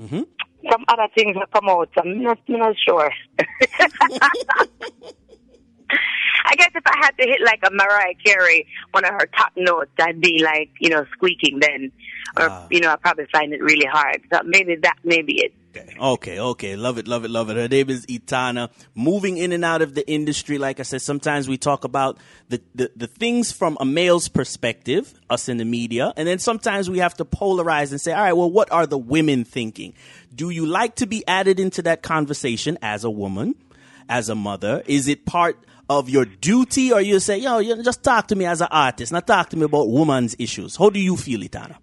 Mhm. 0.00 0.24
some 0.70 0.84
other 0.86 1.08
things 1.16 1.36
have 1.36 1.50
come 1.50 1.68
out. 1.68 1.90
I'm 1.96 2.22
not, 2.22 2.38
I'm 2.48 2.58
not 2.58 2.76
sure. 2.86 3.10
I 6.44 6.54
guess 6.54 6.70
if 6.74 6.82
I 6.86 6.96
had 7.02 7.10
to 7.18 7.26
hit 7.26 7.40
like 7.44 7.60
a 7.66 7.70
Mariah 7.72 8.14
Carey, 8.24 8.66
one 8.92 9.04
of 9.04 9.10
her 9.12 9.28
top 9.36 9.52
notes, 9.56 9.90
I'd 9.98 10.20
be 10.20 10.40
like, 10.42 10.70
you 10.80 10.90
know, 10.90 11.04
squeaking 11.12 11.58
then, 11.60 11.90
or 12.38 12.48
Ah. 12.50 12.66
you 12.70 12.80
know, 12.80 12.92
I'd 12.92 13.00
probably 13.02 13.26
find 13.32 13.52
it 13.52 13.60
really 13.62 13.86
hard. 13.86 14.22
So 14.32 14.40
maybe 14.44 14.76
that 14.76 14.96
may 15.04 15.22
be 15.22 15.42
it. 15.44 15.52
Okay, 16.00 16.38
okay. 16.38 16.76
Love 16.76 16.98
it, 16.98 17.08
love 17.08 17.24
it, 17.24 17.30
love 17.30 17.50
it. 17.50 17.56
Her 17.56 17.68
name 17.68 17.90
is 17.90 18.08
Etana. 18.08 18.70
Moving 18.94 19.36
in 19.36 19.52
and 19.52 19.64
out 19.64 19.82
of 19.82 19.94
the 19.94 20.08
industry, 20.08 20.58
like 20.58 20.80
I 20.80 20.82
said, 20.82 21.02
sometimes 21.02 21.48
we 21.48 21.58
talk 21.58 21.84
about 21.84 22.18
the, 22.48 22.62
the, 22.74 22.90
the 22.96 23.06
things 23.06 23.52
from 23.52 23.76
a 23.80 23.84
male's 23.84 24.28
perspective, 24.28 25.12
us 25.28 25.48
in 25.48 25.58
the 25.58 25.64
media, 25.64 26.12
and 26.16 26.26
then 26.26 26.38
sometimes 26.38 26.88
we 26.88 26.98
have 26.98 27.14
to 27.14 27.24
polarize 27.24 27.90
and 27.90 28.00
say, 28.00 28.12
all 28.12 28.22
right, 28.22 28.32
well, 28.32 28.50
what 28.50 28.70
are 28.72 28.86
the 28.86 28.98
women 28.98 29.44
thinking? 29.44 29.94
Do 30.34 30.50
you 30.50 30.66
like 30.66 30.96
to 30.96 31.06
be 31.06 31.26
added 31.26 31.60
into 31.60 31.82
that 31.82 32.02
conversation 32.02 32.78
as 32.82 33.04
a 33.04 33.10
woman, 33.10 33.54
as 34.08 34.28
a 34.28 34.34
mother? 34.34 34.82
Is 34.86 35.08
it 35.08 35.26
part 35.26 35.58
of 35.90 36.08
your 36.08 36.24
duty, 36.24 36.92
or 36.92 37.00
you 37.00 37.18
say, 37.18 37.38
yo, 37.38 37.58
you 37.58 37.82
just 37.82 38.02
talk 38.02 38.28
to 38.28 38.36
me 38.36 38.44
as 38.44 38.60
an 38.60 38.68
artist, 38.70 39.10
not 39.10 39.26
talk 39.26 39.48
to 39.50 39.56
me 39.56 39.64
about 39.64 39.88
women's 39.90 40.36
issues? 40.38 40.76
How 40.76 40.90
do 40.90 41.00
you 41.00 41.16
feel, 41.16 41.42
Etana? 41.42 41.78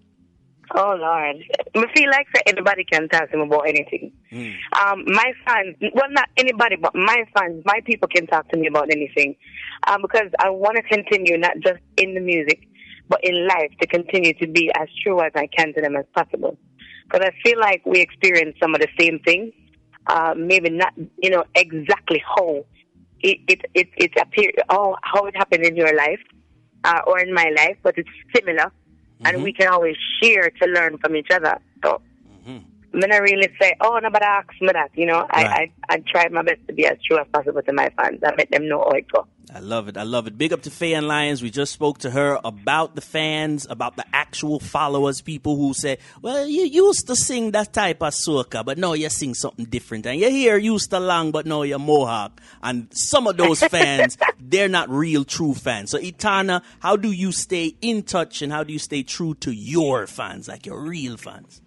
Oh 0.74 0.96
Lord, 0.98 1.36
I 1.74 1.84
feel 1.94 2.10
like 2.10 2.26
that 2.34 2.42
anybody 2.46 2.84
can 2.84 3.08
talk 3.08 3.30
to 3.30 3.36
me 3.36 3.44
about 3.44 3.68
anything. 3.68 4.12
Um, 4.80 5.04
my 5.06 5.32
fans, 5.44 5.76
well, 5.94 6.10
not 6.10 6.28
anybody, 6.36 6.76
but 6.76 6.94
my 6.94 7.24
fans, 7.36 7.62
my 7.64 7.80
people 7.84 8.08
can 8.08 8.26
talk 8.26 8.48
to 8.50 8.56
me 8.56 8.66
about 8.66 8.90
anything, 8.90 9.36
um, 9.86 10.02
because 10.02 10.28
I 10.38 10.50
want 10.50 10.76
to 10.76 10.82
continue 10.82 11.38
not 11.38 11.54
just 11.62 11.80
in 11.96 12.14
the 12.14 12.20
music, 12.20 12.66
but 13.08 13.20
in 13.22 13.46
life 13.46 13.70
to 13.80 13.86
continue 13.86 14.34
to 14.34 14.46
be 14.48 14.70
as 14.76 14.88
true 15.02 15.20
as 15.20 15.32
I 15.36 15.46
can 15.46 15.72
to 15.74 15.80
them 15.80 15.96
as 15.96 16.04
possible. 16.14 16.58
Because 17.04 17.28
I 17.28 17.48
feel 17.48 17.60
like 17.60 17.82
we 17.86 18.00
experience 18.00 18.56
some 18.60 18.74
of 18.74 18.80
the 18.80 18.88
same 18.98 19.20
things, 19.24 19.52
uh, 20.08 20.34
maybe 20.36 20.70
not, 20.70 20.92
you 21.22 21.30
know, 21.30 21.44
exactly 21.54 22.22
how 22.26 22.64
it 23.20 23.38
it 23.46 23.60
it, 23.74 23.88
it 23.96 24.10
appear, 24.20 24.50
oh, 24.68 24.96
how 25.02 25.24
it 25.26 25.36
happened 25.36 25.64
in 25.64 25.76
your 25.76 25.94
life, 25.94 26.20
uh, 26.82 27.00
or 27.06 27.20
in 27.20 27.32
my 27.32 27.52
life, 27.56 27.76
but 27.84 27.94
it's 27.96 28.10
similar 28.34 28.72
and 29.24 29.42
we 29.42 29.52
mm-hmm. 29.52 29.62
can 29.62 29.72
always 29.72 29.96
share 30.22 30.50
to 30.50 30.66
learn 30.66 30.98
from 30.98 31.16
each 31.16 31.30
other. 31.30 31.58
So, 31.84 32.00
I'm 32.96 33.00
gonna 33.00 33.20
really 33.20 33.52
say, 33.60 33.74
oh, 33.82 33.98
nobody 34.02 34.24
asked 34.24 34.62
me 34.62 34.68
that. 34.72 34.90
You 34.94 35.06
know, 35.06 35.20
Right. 35.20 35.46
I, 35.46 35.72
I 35.88 35.94
I 35.96 36.02
try 36.06 36.28
my 36.28 36.42
best 36.42 36.66
to 36.66 36.72
be 36.72 36.86
as 36.86 36.96
true 37.06 37.18
as 37.18 37.26
possible 37.30 37.60
to 37.62 37.72
my 37.72 37.90
fans. 37.96 38.20
I 38.24 38.32
let 38.38 38.50
them 38.50 38.68
know 38.68 38.78
how 38.78 38.90
it 38.90 39.06
goes. 39.12 39.26
I 39.56 39.60
love 39.60 39.88
it. 39.88 39.96
I 39.96 40.02
love 40.02 40.26
it. 40.26 40.36
Big 40.36 40.52
up 40.52 40.60
to 40.64 40.70
Fay-Ann 40.70 41.08
Lyons. 41.08 41.42
We 41.42 41.48
just 41.48 41.72
spoke 41.72 41.96
to 42.00 42.10
her 42.10 42.38
about 42.44 42.94
the 42.94 43.00
fans, 43.00 43.66
about 43.70 43.96
the 43.96 44.04
actual 44.12 44.60
followers, 44.60 45.22
people 45.22 45.56
who 45.56 45.72
say, 45.72 45.96
well, 46.20 46.46
you 46.46 46.64
used 46.64 47.06
to 47.06 47.16
sing 47.16 47.52
that 47.52 47.72
type 47.72 48.02
of 48.02 48.12
soca, 48.12 48.62
but 48.62 48.76
now 48.76 48.92
you 48.92 49.08
sing 49.08 49.32
something 49.32 49.64
different. 49.64 50.04
And 50.04 50.20
your 50.20 50.30
hair 50.30 50.58
used 50.58 50.90
to 50.90 51.00
long, 51.00 51.30
but 51.30 51.46
now 51.46 51.62
you're 51.62 51.78
mohawk. 51.78 52.38
And 52.62 52.88
some 52.92 53.26
of 53.26 53.38
those 53.38 53.64
fans, 53.70 54.18
they're 54.38 54.68
not 54.68 54.90
real 54.90 55.24
true 55.24 55.54
fans. 55.54 55.90
So 55.90 55.98
Etana, 55.98 56.62
how 56.80 56.96
do 56.96 57.10
you 57.10 57.32
stay 57.32 57.76
in 57.80 58.02
touch 58.02 58.42
and 58.42 58.52
how 58.52 58.62
do 58.62 58.74
you 58.74 58.78
stay 58.78 59.04
true 59.04 59.32
to 59.36 59.52
your 59.52 60.06
fans, 60.06 60.48
like 60.48 60.66
your 60.66 60.82
real 60.82 61.16
fans? 61.16 61.62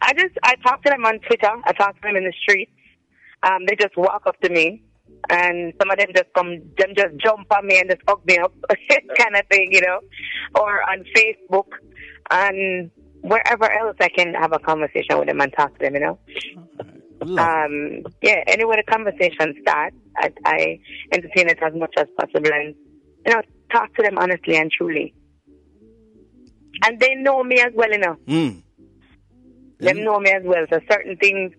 I 0.00 0.14
just 0.14 0.38
I 0.42 0.54
talk 0.66 0.82
to 0.84 0.88
them 0.88 1.04
on 1.04 1.18
Twitter. 1.18 1.50
I 1.64 1.72
talk 1.74 1.94
to 1.96 2.00
them 2.00 2.16
in 2.16 2.24
the 2.24 2.32
streets. 2.40 2.72
Um, 3.42 3.66
they 3.66 3.76
just 3.78 3.98
walk 3.98 4.22
up 4.26 4.40
to 4.40 4.48
me, 4.48 4.82
and 5.30 5.72
some 5.80 5.90
of 5.90 5.98
them 5.98 6.08
just 6.14 6.32
come, 6.34 6.60
them 6.78 6.94
just 6.96 7.16
jump 7.16 7.46
on 7.50 7.66
me 7.66 7.78
and 7.78 7.90
just 7.90 8.02
hug 8.06 8.24
me 8.26 8.38
up, 8.38 8.54
kind 9.18 9.36
of 9.36 9.46
thing, 9.50 9.68
you 9.72 9.80
know, 9.80 10.00
or 10.54 10.82
on 10.82 11.04
Facebook 11.16 11.66
and 12.30 12.90
wherever 13.22 13.70
else 13.70 13.96
I 14.00 14.08
can 14.08 14.34
have 14.34 14.52
a 14.52 14.58
conversation 14.58 15.18
with 15.18 15.28
them 15.28 15.40
and 15.40 15.52
talk 15.56 15.78
to 15.78 15.84
them, 15.84 15.94
you 15.94 16.00
know. 16.00 16.18
Um, 17.22 18.02
yeah, 18.22 18.42
anywhere 18.46 18.76
the 18.76 18.90
conversation 18.90 19.54
starts, 19.62 19.96
I, 20.16 20.30
I 20.44 20.80
entertain 21.10 21.48
it 21.48 21.58
as 21.62 21.72
much 21.74 21.94
as 21.96 22.06
possible 22.18 22.50
and, 22.52 22.74
you 23.26 23.32
know, 23.32 23.40
talk 23.72 23.94
to 23.94 24.02
them 24.02 24.18
honestly 24.18 24.56
and 24.56 24.70
truly. 24.70 25.14
And 26.84 27.00
they 27.00 27.14
know 27.14 27.42
me 27.42 27.60
as 27.60 27.72
well, 27.74 27.92
enough. 27.92 28.18
Mm. 28.26 28.62
Them 29.78 30.04
know 30.04 30.18
me 30.18 30.30
as 30.30 30.42
well. 30.44 30.66
So 30.70 30.80
certain 30.90 31.16
things, 31.16 31.52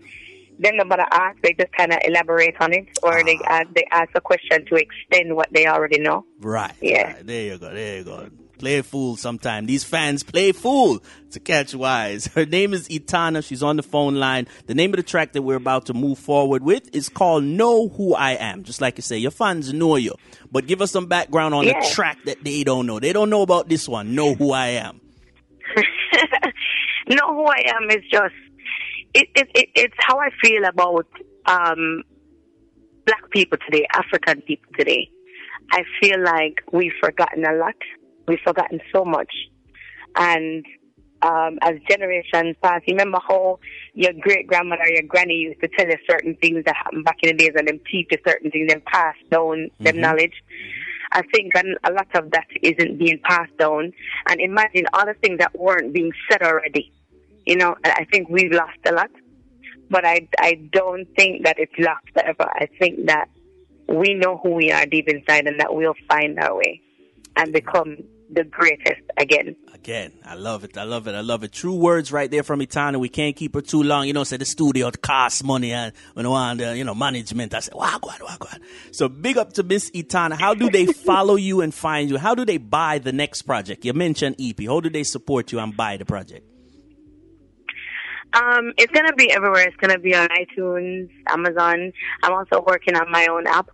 them 0.59 0.77
nobody 0.77 1.03
ask, 1.11 1.41
they 1.41 1.53
just 1.53 1.71
kind 1.73 1.91
of 1.91 1.99
elaborate 2.05 2.55
on 2.59 2.73
it 2.73 2.87
or 3.03 3.23
they, 3.23 3.37
ah. 3.45 3.59
ask, 3.61 3.67
they 3.73 3.85
ask 3.91 4.09
a 4.15 4.21
question 4.21 4.65
to 4.65 4.75
extend 4.75 5.35
what 5.35 5.47
they 5.51 5.67
already 5.67 5.99
know. 5.99 6.25
Right. 6.39 6.73
Yeah. 6.81 7.13
right. 7.13 7.27
There 7.27 7.41
you 7.43 7.57
go. 7.57 7.73
There 7.73 7.97
you 7.97 8.03
go. 8.03 8.29
Play 8.57 8.81
fool 8.83 9.17
sometime. 9.17 9.65
These 9.65 9.83
fans 9.83 10.23
play 10.23 10.53
fool 10.53 11.03
to 11.31 11.39
catch 11.41 11.75
wise. 11.75 12.27
Her 12.35 12.45
name 12.45 12.73
is 12.73 12.89
Etana. 12.89 13.41
She's 13.41 13.61
on 13.61 13.75
the 13.75 13.83
phone 13.83 14.15
line. 14.15 14.47
The 14.67 14.73
name 14.73 14.91
of 14.93 14.97
the 14.97 15.03
track 15.03 15.33
that 15.33 15.41
we're 15.41 15.57
about 15.57 15.87
to 15.87 15.93
move 15.93 16.17
forward 16.19 16.63
with 16.63 16.95
is 16.95 17.09
called 17.09 17.43
Know 17.43 17.89
Who 17.89 18.15
I 18.15 18.31
Am. 18.31 18.63
Just 18.63 18.79
like 18.79 18.97
you 18.97 19.01
say, 19.01 19.17
your 19.17 19.31
fans 19.31 19.73
know 19.73 19.97
you. 19.97 20.15
But 20.51 20.67
give 20.67 20.81
us 20.81 20.91
some 20.91 21.07
background 21.07 21.53
on 21.53 21.65
Yeah. 21.65 21.81
the 21.81 21.89
track 21.93 22.17
that 22.25 22.45
they 22.45 22.63
don't 22.63 22.87
know. 22.87 23.01
They 23.01 23.11
don't 23.11 23.29
know 23.29 23.41
about 23.41 23.67
this 23.67 23.89
one. 23.89 24.15
Know 24.15 24.35
Who 24.35 24.53
I 24.53 24.67
Am. 24.67 25.01
know 27.09 27.27
who 27.35 27.45
I 27.45 27.61
am 27.67 27.89
is 27.89 28.03
just 28.09 28.33
it, 29.15 29.29
it, 29.33 29.47
it 29.55 29.69
it's 29.75 29.95
how 29.97 30.19
I 30.19 30.29
feel 30.43 30.65
about 30.65 31.07
um 31.47 32.03
black 33.05 33.29
people 33.31 33.57
today, 33.65 33.87
African 33.93 34.41
people 34.41 34.71
today. 34.77 35.09
I 35.71 35.83
feel 36.01 36.21
like 36.23 36.61
we've 36.71 36.93
forgotten 37.01 37.45
a 37.45 37.53
lot. 37.53 37.75
We've 38.27 38.39
forgotten 38.43 38.81
so 38.93 39.05
much. 39.05 39.33
And 40.17 40.65
um 41.21 41.57
as 41.61 41.75
generations 41.89 42.57
pass, 42.61 42.81
you 42.85 42.93
remember 42.95 43.19
how 43.25 43.59
your 43.93 44.11
great 44.19 44.47
grandmother 44.47 44.87
your 44.89 45.03
granny 45.03 45.35
used 45.35 45.61
to 45.61 45.69
tell 45.69 45.87
you 45.87 45.97
certain 46.09 46.35
things 46.35 46.65
that 46.65 46.75
happened 46.75 47.05
back 47.05 47.17
in 47.23 47.29
the 47.29 47.43
days 47.43 47.53
and 47.55 47.67
them 47.69 47.79
teach 47.89 48.07
you 48.11 48.17
certain 48.27 48.51
things 48.51 48.71
and 48.71 48.83
pass 48.83 49.15
down 49.31 49.69
them 49.79 50.01
knowledge. 50.01 50.43
I 51.11 51.21
think 51.33 51.53
a 51.55 51.91
lot 51.91 52.07
of 52.15 52.31
that 52.31 52.47
isn't 52.61 52.99
being 52.99 53.19
passed 53.23 53.55
down. 53.57 53.93
And 54.27 54.41
imagine 54.41 54.85
all 54.91 55.05
the 55.05 55.13
things 55.13 55.37
that 55.39 55.57
weren't 55.57 55.93
being 55.93 56.11
said 56.29 56.41
already. 56.41 56.91
You 57.45 57.57
know, 57.57 57.75
I 57.83 58.05
think 58.11 58.29
we've 58.29 58.51
lost 58.51 58.79
a 58.85 58.91
lot. 58.91 59.11
But 59.89 60.03
I, 60.05 60.27
I 60.39 60.53
don't 60.71 61.07
think 61.15 61.43
that 61.45 61.59
it's 61.59 61.77
lost 61.77 62.05
forever. 62.13 62.49
I 62.55 62.67
think 62.79 63.05
that 63.05 63.29
we 63.87 64.15
know 64.15 64.37
who 64.37 64.55
we 64.55 64.71
are 64.71 64.85
deep 64.85 65.07
inside 65.07 65.47
and 65.47 65.59
that 65.59 65.73
we'll 65.73 65.93
find 66.09 66.39
our 66.39 66.55
way 66.57 66.81
and 67.35 67.53
become 67.53 67.97
the 68.31 68.43
greatest 68.43 69.01
again. 69.17 69.55
Again, 69.73 70.13
I 70.25 70.33
love 70.33 70.63
it. 70.63 70.77
I 70.77 70.83
love 70.83 71.07
it. 71.07 71.13
I 71.13 71.21
love 71.21 71.43
it. 71.43 71.51
True 71.51 71.75
words 71.75 72.11
right 72.11 72.31
there 72.31 72.41
from 72.41 72.61
Etana. 72.61 72.97
We 72.97 73.09
can't 73.09 73.35
keep 73.35 73.53
her 73.53 73.61
too 73.61 73.83
long. 73.83 74.07
You 74.07 74.13
know, 74.13 74.23
say 74.23 74.37
the 74.37 74.45
studio 74.45 74.89
costs 74.89 75.43
money 75.43 75.71
and 75.71 75.93
I 76.15 76.27
want 76.27 76.59
the, 76.59 76.75
you 76.75 76.83
know, 76.83 76.95
management. 76.95 77.53
I 77.53 77.59
said, 77.59 77.75
wow, 77.75 77.99
God, 78.01 78.19
wow, 78.21 78.37
God. 78.39 78.59
So 78.91 79.07
big 79.07 79.37
up 79.37 79.53
to 79.53 79.63
Miss 79.63 79.91
Etana. 79.93 80.35
How 80.35 80.55
do 80.55 80.71
they 80.71 80.85
follow 81.05 81.35
you 81.35 81.61
and 81.61 81.71
find 81.73 82.09
you? 82.09 82.17
How 82.17 82.33
do 82.33 82.45
they 82.45 82.57
buy 82.57 82.97
the 82.97 83.11
next 83.11 83.43
project? 83.43 83.85
You 83.85 83.93
mentioned 83.93 84.37
EP. 84.39 84.59
How 84.65 84.79
do 84.79 84.89
they 84.89 85.03
support 85.03 85.51
you 85.51 85.59
and 85.59 85.77
buy 85.77 85.97
the 85.97 86.05
project? 86.05 86.54
Um, 88.35 88.73
it's 88.77 88.91
gonna 88.91 89.13
be 89.13 89.31
everywhere. 89.31 89.65
It's 89.67 89.77
gonna 89.77 89.97
be 89.97 90.13
on 90.13 90.27
iTunes, 90.27 91.09
Amazon. 91.27 91.93
I'm 92.21 92.33
also 92.33 92.63
working 92.67 92.95
on 92.95 93.09
my 93.09 93.27
own 93.31 93.47
app. 93.47 93.69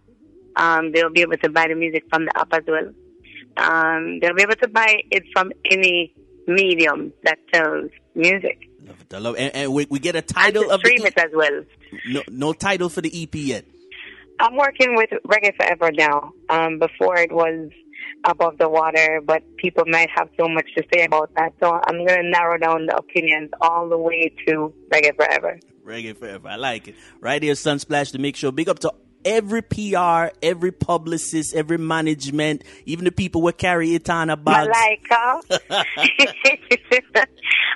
Um, 0.55 0.91
they'll 0.91 1.09
be 1.09 1.21
able 1.21 1.37
to 1.37 1.49
buy 1.49 1.67
the 1.67 1.75
music 1.75 2.03
from 2.09 2.25
the 2.25 2.31
app 2.37 2.53
as 2.53 2.63
well. 2.67 2.91
Um, 3.57 4.19
they'll 4.19 4.35
be 4.35 4.43
able 4.43 4.55
to 4.55 4.67
buy 4.67 5.01
it 5.09 5.23
from 5.33 5.51
any 5.69 6.13
medium 6.47 7.11
that 7.23 7.39
sells 7.53 7.89
music. 8.13 8.69
Love 8.85 9.01
it. 9.01 9.13
I 9.13 9.17
love 9.17 9.35
it. 9.35 9.39
And, 9.39 9.55
and 9.55 9.73
we, 9.73 9.87
we 9.89 9.99
get 9.99 10.15
a 10.15 10.21
title 10.21 10.69
of 10.69 10.79
stream 10.81 11.01
the 11.01 11.07
it 11.07 11.17
as 11.17 11.31
well. 11.33 11.63
No, 12.07 12.21
no 12.29 12.53
title 12.53 12.89
for 12.89 13.01
the 13.01 13.23
EP 13.23 13.33
yet. 13.35 13.65
I'm 14.39 14.55
working 14.55 14.95
with 14.95 15.09
Reggae 15.25 15.55
Forever 15.55 15.91
now. 15.91 16.33
Um, 16.49 16.79
before 16.79 17.17
it 17.17 17.31
was 17.31 17.69
above 18.25 18.57
the 18.57 18.69
water, 18.69 19.21
but 19.23 19.43
people 19.57 19.83
might 19.87 20.09
have 20.15 20.29
so 20.39 20.47
much 20.47 20.67
to 20.75 20.83
say 20.93 21.05
about 21.05 21.33
that. 21.35 21.53
So 21.59 21.79
I'm 21.87 22.05
going 22.05 22.23
to 22.23 22.29
narrow 22.29 22.57
down 22.57 22.85
the 22.85 22.95
opinions 22.95 23.49
all 23.61 23.89
the 23.89 23.97
way 23.97 24.33
to 24.47 24.73
Reggae 24.89 25.15
Forever. 25.15 25.59
Reggae 25.85 26.17
Forever. 26.17 26.47
I 26.47 26.55
like 26.55 26.87
it. 26.87 26.95
Right 27.19 27.41
here, 27.41 27.53
Sunsplash, 27.53 28.11
the 28.11 28.19
Make 28.19 28.35
Show. 28.35 28.51
Big 28.51 28.69
up 28.69 28.79
to 28.79 28.93
every 29.25 29.61
PR, 29.61 30.29
every 30.41 30.71
publicist, 30.71 31.55
every 31.55 31.77
management, 31.77 32.63
even 32.85 33.05
the 33.05 33.11
people 33.11 33.41
who 33.41 33.51
carry 33.51 33.95
Etana 33.95 34.37
bags. 34.37 34.69
Malika. 34.69 35.41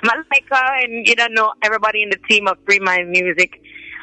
Malika, 0.04 0.70
and 0.82 1.06
you 1.06 1.14
don't 1.14 1.34
know 1.34 1.52
everybody 1.62 2.02
in 2.02 2.10
the 2.10 2.18
team 2.28 2.48
of 2.48 2.58
Freemind 2.64 3.08
Music 3.08 3.60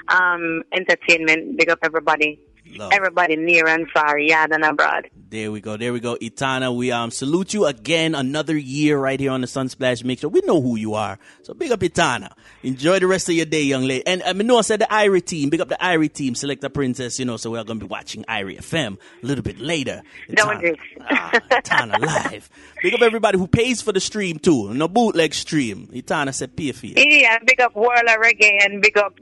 um, 0.07 0.63
Entertainment. 0.71 1.57
Big 1.57 1.69
up 1.69 1.79
everybody. 1.83 2.39
Love. 2.75 2.91
Everybody 2.93 3.35
near 3.35 3.67
and 3.67 3.87
far, 3.91 4.17
yard 4.17 4.51
and 4.51 4.63
abroad. 4.63 5.09
There 5.33 5.51
we 5.51 5.61
go. 5.61 5.77
There 5.77 5.91
we 5.91 5.99
go. 5.99 6.15
Etana, 6.21 6.71
we 6.71 6.91
um 6.91 7.09
salute 7.09 7.55
you 7.55 7.65
again 7.65 8.13
another 8.13 8.55
year 8.55 8.99
right 8.99 9.19
here 9.19 9.31
on 9.31 9.41
the 9.41 9.47
Sunsplash 9.47 10.03
Mix 10.03 10.21
Show. 10.21 10.27
We 10.27 10.41
know 10.41 10.61
who 10.61 10.75
you 10.75 10.93
are. 10.93 11.17
So 11.41 11.55
big 11.55 11.71
up 11.71 11.81
Etana. 11.81 12.35
Enjoy 12.61 12.99
the 12.99 13.07
rest 13.07 13.29
of 13.29 13.33
your 13.33 13.47
day, 13.47 13.63
young 13.63 13.81
lady. 13.81 14.05
And 14.05 14.21
I 14.21 14.33
mean, 14.33 14.45
no, 14.45 14.59
I 14.59 14.61
said 14.61 14.81
the 14.81 14.85
Irie 14.85 15.25
team. 15.25 15.49
Big 15.49 15.59
up 15.59 15.69
the 15.69 15.77
Irie 15.81 16.13
team. 16.13 16.35
Selecta 16.35 16.71
Princess, 16.71 17.17
you 17.17 17.25
know, 17.25 17.37
so 17.37 17.49
we're 17.49 17.63
going 17.63 17.79
to 17.79 17.85
be 17.85 17.89
watching 17.89 18.23
Irie 18.25 18.59
FM 18.59 18.99
a 19.23 19.25
little 19.25 19.43
bit 19.43 19.57
later. 19.57 20.03
Don't 20.31 20.61
do 20.61 20.75
ah, 21.01 21.31
Etana 21.51 21.97
live. 21.97 22.47
Big 22.83 22.93
up 22.93 23.01
everybody 23.01 23.39
who 23.39 23.47
pays 23.47 23.81
for 23.81 23.91
the 23.91 23.99
stream 23.99 24.37
too. 24.37 24.71
No 24.75 24.87
bootleg 24.87 25.33
stream. 25.33 25.89
Etana 25.95 26.31
said 26.31 26.55
pay 26.55 26.73
for 26.73 26.85
you. 26.85 26.93
Yeah, 26.95 27.39
big 27.43 27.59
up 27.59 27.75
World 27.75 28.03
of 28.07 28.17
Reggae 28.17 28.63
and 28.63 28.83
big 28.83 28.99
up, 28.99 29.15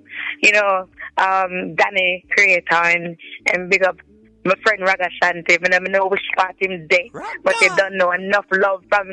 you 0.44 0.52
know, 0.52 0.90
um, 1.18 1.76
Danny 1.76 2.26
Creator 2.32 2.76
and, 2.76 3.18
and 3.54 3.70
big 3.70 3.86
up 3.86 3.96
my 4.46 4.56
friend 4.64 4.82
Raga 4.82 5.08
Shanti. 5.22 5.54
I 5.54 5.80
don't 5.80 5.92
know 5.92 6.08
which 6.08 6.22
part 6.38 6.56
him 6.60 6.88
day, 6.88 7.12
but 7.44 7.56
they 7.60 7.68
don't 7.70 7.98
know 7.98 8.12
enough 8.12 8.46
love 8.52 8.84
from 8.90 9.08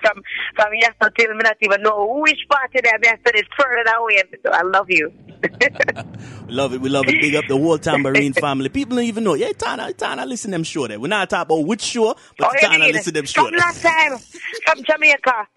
from 0.00 0.22
from 0.56 0.74
yesterday 0.74 1.14
till 1.18 1.34
me 1.34 1.40
not 1.42 1.56
even 1.60 1.82
know 1.82 2.20
which 2.20 2.40
part 2.48 2.74
of 2.74 2.82
them. 2.82 3.00
I 3.04 3.18
it's 3.26 3.48
further 3.58 3.90
away. 3.96 4.22
So 4.44 4.50
I 4.52 4.62
love 4.62 4.86
you. 4.88 5.12
love 6.48 6.74
it. 6.74 6.80
We 6.80 6.88
love 6.88 7.04
it. 7.08 7.20
Big 7.20 7.34
up 7.34 7.44
the 7.48 7.56
whole 7.56 7.78
Tambourine 7.78 8.32
family. 8.32 8.68
People 8.68 8.96
don't 8.96 9.06
even 9.06 9.24
know. 9.24 9.34
Yeah, 9.34 9.52
Tana, 9.52 9.92
Tana, 9.92 10.26
listen 10.26 10.50
them 10.50 10.64
show 10.64 10.86
there. 10.86 11.00
We're 11.00 11.08
not 11.08 11.30
talking 11.30 11.56
about 11.56 11.66
which 11.66 11.82
show, 11.82 12.14
but 12.38 12.50
oh, 12.50 12.60
Tana, 12.60 12.88
listen 12.88 13.14
them 13.14 13.24
show 13.24 13.44
From 13.46 13.54
last 13.54 13.82
time, 13.82 14.18
from 14.66 14.84
Jamaica 14.84 15.48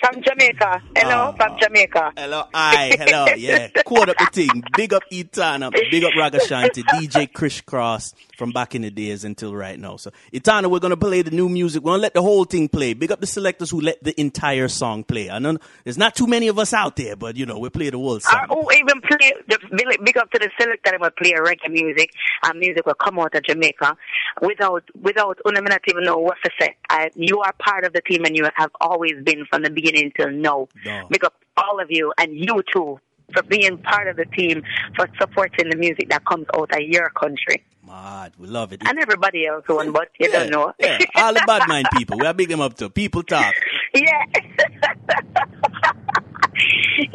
from 0.00 0.22
Jamaica. 0.22 0.82
Hello, 0.96 1.16
uh, 1.16 1.32
from 1.32 1.58
Jamaica. 1.60 2.12
Hello, 2.16 2.44
I, 2.52 2.94
hello, 2.98 3.26
yeah. 3.36 3.68
Quote 3.84 4.08
up 4.08 4.16
the 4.18 4.26
thing. 4.26 4.62
Big 4.76 4.92
up 4.92 5.02
Etana, 5.12 5.70
big 5.70 6.04
up 6.04 6.12
Ragashanti, 6.12 6.82
DJ 6.84 7.32
Chris 7.32 7.60
Cross 7.60 8.14
from 8.36 8.50
back 8.52 8.74
in 8.74 8.82
the 8.82 8.90
days 8.90 9.24
until 9.24 9.54
right 9.54 9.78
now. 9.78 9.96
So, 9.96 10.10
Etana, 10.32 10.68
we're 10.68 10.80
gonna 10.80 10.96
play 10.96 11.22
the 11.22 11.30
new 11.30 11.48
music. 11.48 11.82
We're 11.82 11.92
gonna 11.92 12.02
let 12.02 12.14
the 12.14 12.22
whole 12.22 12.44
thing 12.44 12.68
play. 12.68 12.94
Big 12.94 13.10
up 13.10 13.20
the 13.20 13.26
selectors 13.26 13.70
who 13.70 13.80
let 13.80 14.02
the 14.02 14.18
entire 14.20 14.68
song 14.68 15.04
play. 15.04 15.30
I 15.30 15.38
know 15.38 15.58
there's 15.84 15.98
not 15.98 16.14
too 16.14 16.26
many 16.26 16.48
of 16.48 16.58
us 16.58 16.72
out 16.72 16.96
there, 16.96 17.16
but 17.16 17.36
you 17.36 17.46
know, 17.46 17.58
we 17.58 17.70
play 17.70 17.90
the 17.90 17.98
whole 17.98 18.20
song. 18.20 18.46
Uh, 18.50 18.54
who 18.54 18.72
even 18.72 19.00
play, 19.00 19.32
the, 19.48 19.98
big 20.04 20.16
up 20.16 20.30
to 20.30 20.38
the 20.38 20.50
selector 20.58 20.90
that 20.90 21.00
will 21.00 21.10
play 21.10 21.32
reggae 21.32 21.70
music, 21.70 22.10
and 22.42 22.58
music 22.58 22.84
will 22.86 22.94
come 22.94 23.18
out 23.18 23.34
of 23.34 23.42
Jamaica 23.44 23.96
without, 24.40 24.84
without, 25.00 25.38
not 25.44 25.80
even 25.88 26.04
know 26.04 26.18
what 26.18 26.36
to 26.44 26.50
say. 26.60 26.76
I, 26.88 27.10
you 27.14 27.40
are 27.40 27.54
part 27.58 27.84
of 27.84 27.92
the 27.92 28.00
team 28.00 28.24
and 28.24 28.36
you 28.36 28.48
have 28.54 28.70
always 28.80 29.14
been 29.24 29.46
from 29.50 29.62
the 29.62 29.70
beginning 29.70 30.12
till 30.16 30.30
now. 30.30 30.68
No. 30.84 31.06
Big 31.10 31.24
up 31.24 31.34
all 31.56 31.80
of 31.80 31.88
you 31.90 32.12
and 32.18 32.36
you 32.36 32.62
too 32.72 33.00
for 33.32 33.42
being 33.42 33.78
part 33.78 34.08
of 34.08 34.16
the 34.16 34.24
team, 34.26 34.62
for 34.94 35.08
supporting 35.18 35.70
the 35.70 35.76
music 35.76 36.08
that 36.10 36.24
comes 36.24 36.46
out 36.54 36.72
of 36.72 36.80
your 36.80 37.10
country. 37.10 37.64
Mad, 37.86 38.32
we 38.38 38.48
love 38.48 38.72
it. 38.72 38.82
And 38.86 38.98
everybody 38.98 39.46
else 39.46 39.64
one, 39.68 39.92
but 39.92 40.08
you 40.18 40.28
yeah, 40.30 40.40
don't 40.40 40.50
know. 40.50 40.72
yeah, 40.78 40.98
all 41.16 41.32
the 41.32 41.42
bad 41.46 41.68
mind 41.68 41.86
people. 41.96 42.18
We 42.18 42.26
are 42.26 42.34
big 42.34 42.48
them 42.48 42.60
up 42.60 42.74
to 42.74 42.90
people 42.90 43.22
talk. 43.22 43.54
Yeah. 43.94 44.24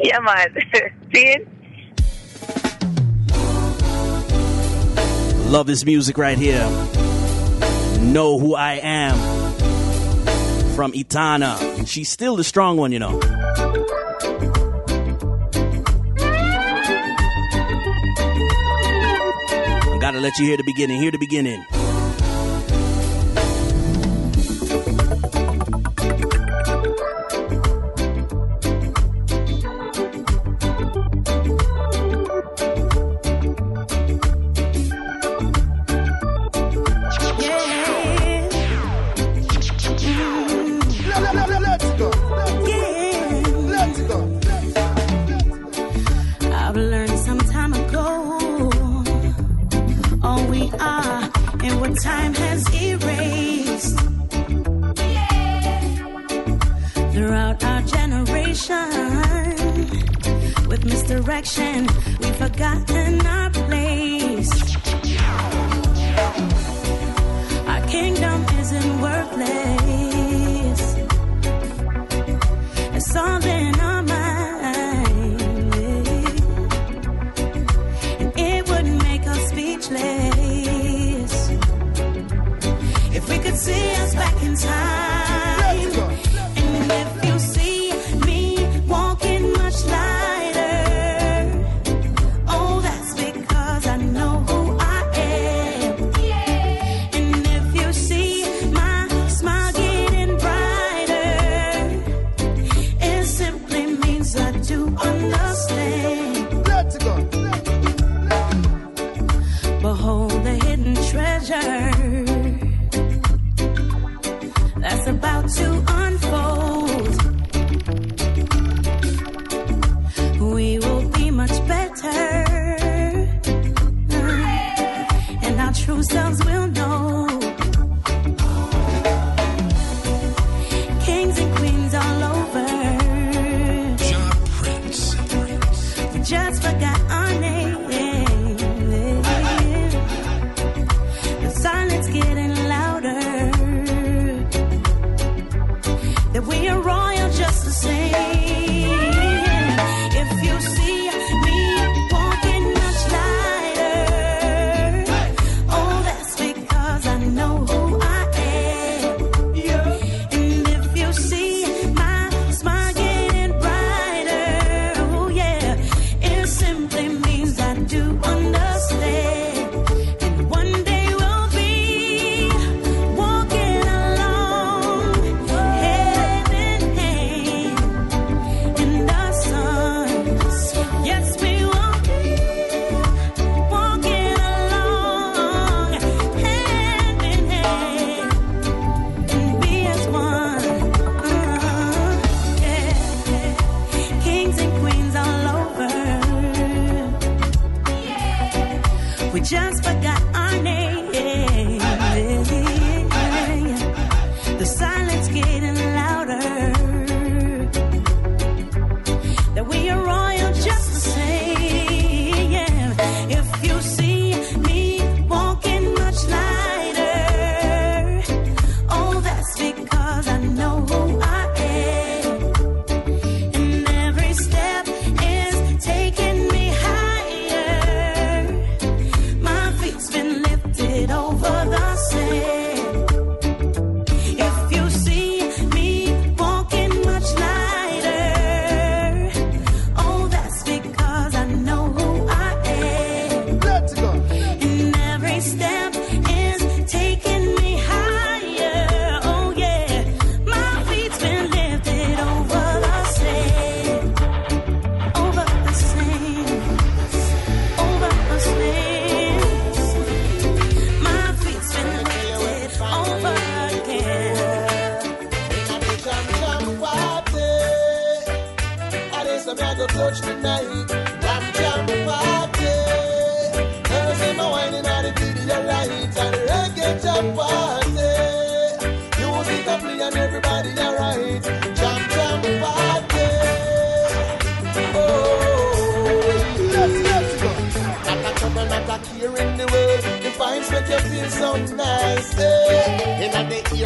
yeah, 0.00 0.18
man. 0.18 0.56
See 1.14 1.36
Love 5.48 5.66
this 5.66 5.84
music 5.84 6.18
right 6.18 6.38
here. 6.38 6.66
Know 8.02 8.38
who 8.38 8.54
I 8.54 8.80
am. 8.82 9.16
From 10.74 10.94
Etana. 10.94 11.56
She's 11.86 12.10
still 12.10 12.36
the 12.36 12.44
strong 12.44 12.76
one, 12.76 12.92
you 12.92 12.98
know. 12.98 13.20
I 19.84 19.98
gotta 20.00 20.20
let 20.20 20.38
you 20.38 20.46
hear 20.46 20.56
the 20.56 20.64
beginning. 20.64 21.00
Hear 21.00 21.12
the 21.12 21.18
beginning. 21.18 21.64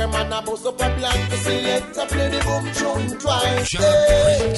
Her 0.07 0.13
man 0.13 0.33
a 0.33 0.41
bust 0.41 0.65
up 0.65 0.75
a 0.75 0.77
plan 0.77 1.31
to 1.31 1.37
select 1.37 1.97
a 1.97 2.07
play 2.07 2.29
the 2.29 2.39
boom 2.47 2.73
chum 2.75 3.19
twice. 3.19 3.73
Hey. 3.73 4.55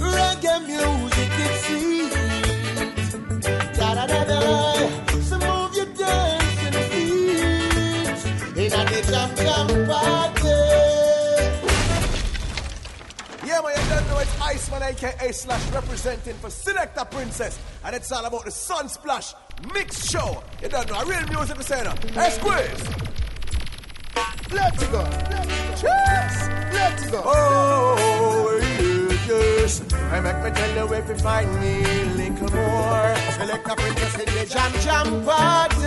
Reggae 0.00 0.56
music 0.66 1.32
it's 1.44 1.66
sweet. 1.66 2.12
Da 3.76 3.94
da 3.94 4.06
da 4.06 4.24
da. 4.24 4.40
So 5.20 5.36
move 5.38 5.74
your 5.76 5.84
dancing 5.84 6.78
feet 6.88 8.20
in 8.56 8.72
a 8.72 8.80
the 8.88 9.00
jam 9.10 9.30
jam 9.36 9.68
party. 9.86 10.48
Yeah, 13.46 13.60
my 13.60 13.70
young 13.74 13.88
don't 13.90 14.06
know 14.08 14.18
it's 14.18 14.40
Iceman, 14.40 14.82
aka 14.82 15.32
Slash, 15.32 15.70
representing 15.72 16.36
for 16.36 16.48
Selecta 16.48 17.04
Princess, 17.10 17.58
and 17.84 17.94
it's 17.94 18.10
all 18.12 18.24
about 18.24 18.44
the 18.46 18.50
Sunsplash 18.50 19.34
mix 19.74 20.08
show. 20.10 20.42
You 20.62 20.70
don't 20.70 20.88
know, 20.88 20.96
I 20.96 21.02
real 21.02 21.26
music, 21.28 21.58
you 21.58 21.64
say. 21.64 21.84
Hey, 22.14 22.30
Squeeze! 22.30 22.99
Let's 24.52 24.84
go. 24.88 24.98
Let's. 24.98 26.48
Let's 26.72 27.10
go. 27.10 27.22
Oh, 27.24 28.60
yes. 29.28 29.82
I 30.10 30.20
make 30.20 30.42
me 30.42 30.50
tell 30.50 30.88
you 30.88 30.94
if 30.94 31.08
you 31.08 31.14
find 31.16 31.60
me, 31.60 31.82
a 31.82 32.04
little 32.16 32.50
more. 32.56 33.14
Select 33.38 33.68
a 33.68 33.76
princess 33.76 34.14
in 34.18 34.34
the 34.34 34.46
jam 34.46 34.72
jam 34.80 35.24
party. 35.24 35.80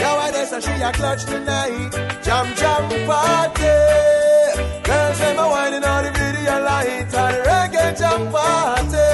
Yeah, 0.00 0.22
I 0.24 0.30
yeah, 0.34 0.44
so 0.46 0.60
she 0.60 0.72
a 0.72 0.92
clutch 0.92 1.24
tonight. 1.24 1.92
Jam 2.24 2.46
jam 2.56 2.88
party. 3.06 3.76
Girls, 4.82 5.18
them 5.18 5.38
a 5.38 5.48
whining 5.48 5.84
on 5.84 6.04
the 6.04 6.10
video 6.10 6.64
light 6.64 7.14
and 7.14 7.36
reggae 7.46 7.98
jam 7.98 8.32
party. 8.32 9.10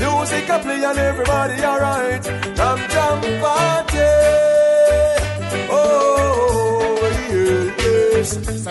Music 0.00 0.48
a 0.48 0.58
play 0.58 0.84
and 0.84 0.98
everybody 0.98 1.62
alright. 1.64 2.24
Jam 2.56 2.78
jam 2.88 3.40
party. 3.42 4.33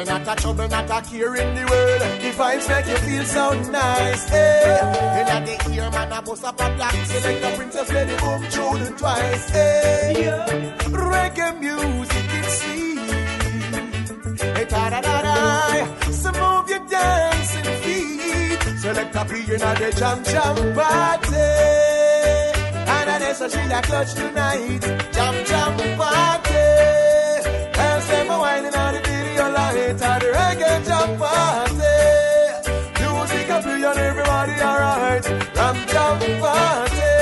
Money 0.05 0.25
not 0.25 0.37
a 0.37 0.41
trouble, 0.41 0.67
not 0.67 0.89
a 0.89 1.01
care 1.09 1.35
in 1.35 1.55
the 1.55 1.61
world. 1.71 2.01
The 2.01 2.31
vibes 2.31 2.67
make 2.67 2.87
you 2.87 2.97
feel 3.07 3.23
so 3.23 3.53
nice, 3.71 4.31
eh? 4.31 5.21
In 5.21 5.27
a 5.27 5.45
the 5.45 5.73
ear, 5.73 5.89
man, 5.91 6.11
I 6.11 6.21
bust 6.21 6.43
up 6.43 6.59
a 6.59 6.75
black. 6.75 6.93
Select 7.05 7.41
the 7.41 7.51
princess, 7.55 7.91
let 7.91 8.09
it 8.09 8.19
boom, 8.19 8.49
children 8.49 8.97
twice, 8.97 9.55
eh? 9.55 10.19
Yeah. 10.19 10.45
Reggae 10.89 11.59
music, 11.59 12.25
it's 12.39 12.61
sweet. 12.61 12.99
Hey, 14.57 14.65
ta-da-da-da. 14.65 16.11
So 16.11 16.31
move 16.31 16.69
your 16.69 16.85
dancing 16.87 17.63
feet. 17.83 18.79
Select 18.79 19.15
you're 19.47 19.59
not 19.59 19.81
a 19.81 19.85
the 19.85 19.91
jam 19.97 20.23
jam 20.25 20.73
party. 20.73 21.35
And 22.91 23.09
I 23.09 23.33
so 23.33 23.47
she 23.47 23.67
like 23.69 23.85
clutch 23.85 24.13
tonight. 24.15 24.81
Jam 25.13 25.45
jam 25.45 25.97
party 25.97 26.72
night 29.73 30.01
at 30.01 30.21
the 30.21 30.27
reggae 30.27 30.85
jam 30.87 31.17
party. 31.17 31.97
Music 32.99 33.49
a 33.49 33.61
play 33.61 33.83
and 33.83 33.99
everybody 33.99 34.55
alright. 34.61 35.25
Ram 35.57 35.77
jam 35.91 36.19
party. 36.41 37.13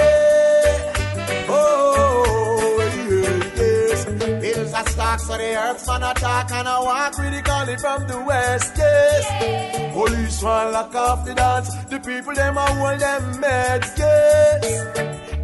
Oh 1.49 2.79
yeah, 2.95 3.39
yes. 3.55 4.05
Bills 4.41 4.73
are 4.73 4.87
stock, 4.87 5.19
so 5.19 5.37
the 5.37 5.55
herbs 5.55 5.87
man 5.87 6.03
attack 6.03 6.51
and 6.51 6.67
I 6.67 6.79
walk 6.79 7.13
critically 7.13 7.77
from 7.77 8.07
the 8.07 8.21
west. 8.21 8.73
Yes. 8.77 9.25
Yeah. 9.41 9.93
Police 9.93 10.43
man 10.43 10.71
lock 10.73 10.95
off 10.95 11.25
the 11.25 11.33
dance. 11.33 11.73
The 11.85 11.99
people 11.99 12.33
them 12.33 12.57
a 12.57 12.61
hold 12.61 12.99
them 12.99 13.23
meds. 13.41 13.97
Yes. 13.97 14.65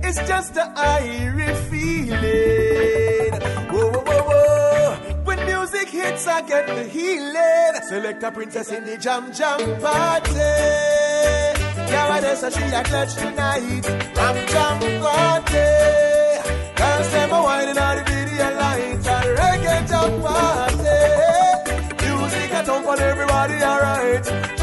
It's 0.04 0.28
just 0.28 0.54
the 0.54 0.66
Irish 0.76 1.58
feeling. 1.70 3.07
dance, 6.18 6.28
I 6.28 6.40
uh, 6.40 6.42
get 6.42 6.68
the 6.68 6.84
healing. 6.84 7.82
Select 7.84 8.24
a 8.24 8.32
princess 8.32 8.72
in 8.72 8.86
the 8.86 8.98
jam 8.98 9.32
jam 9.32 9.60
party. 9.82 10.34
Cowardice, 11.92 12.56
she 12.56 12.64
a 12.64 12.84
clutch 12.84 13.16
tonight. 13.16 13.84
Jam 14.16 14.48
jam 14.48 14.80
party. 15.02 15.68
Girls, 16.76 17.12
them 17.12 17.32
a 17.32 17.44
whining 17.44 17.78
on 17.78 17.98
the 17.98 18.04
video 18.04 18.56
lights. 18.56 19.08
A 19.08 19.18
reggae 19.38 19.88
jam 19.90 20.22
party. 20.22 20.98
Music 22.06 22.54
at 22.54 22.68
home 22.68 22.84
for 22.84 23.00
everybody, 23.00 23.64
alright. 23.64 24.57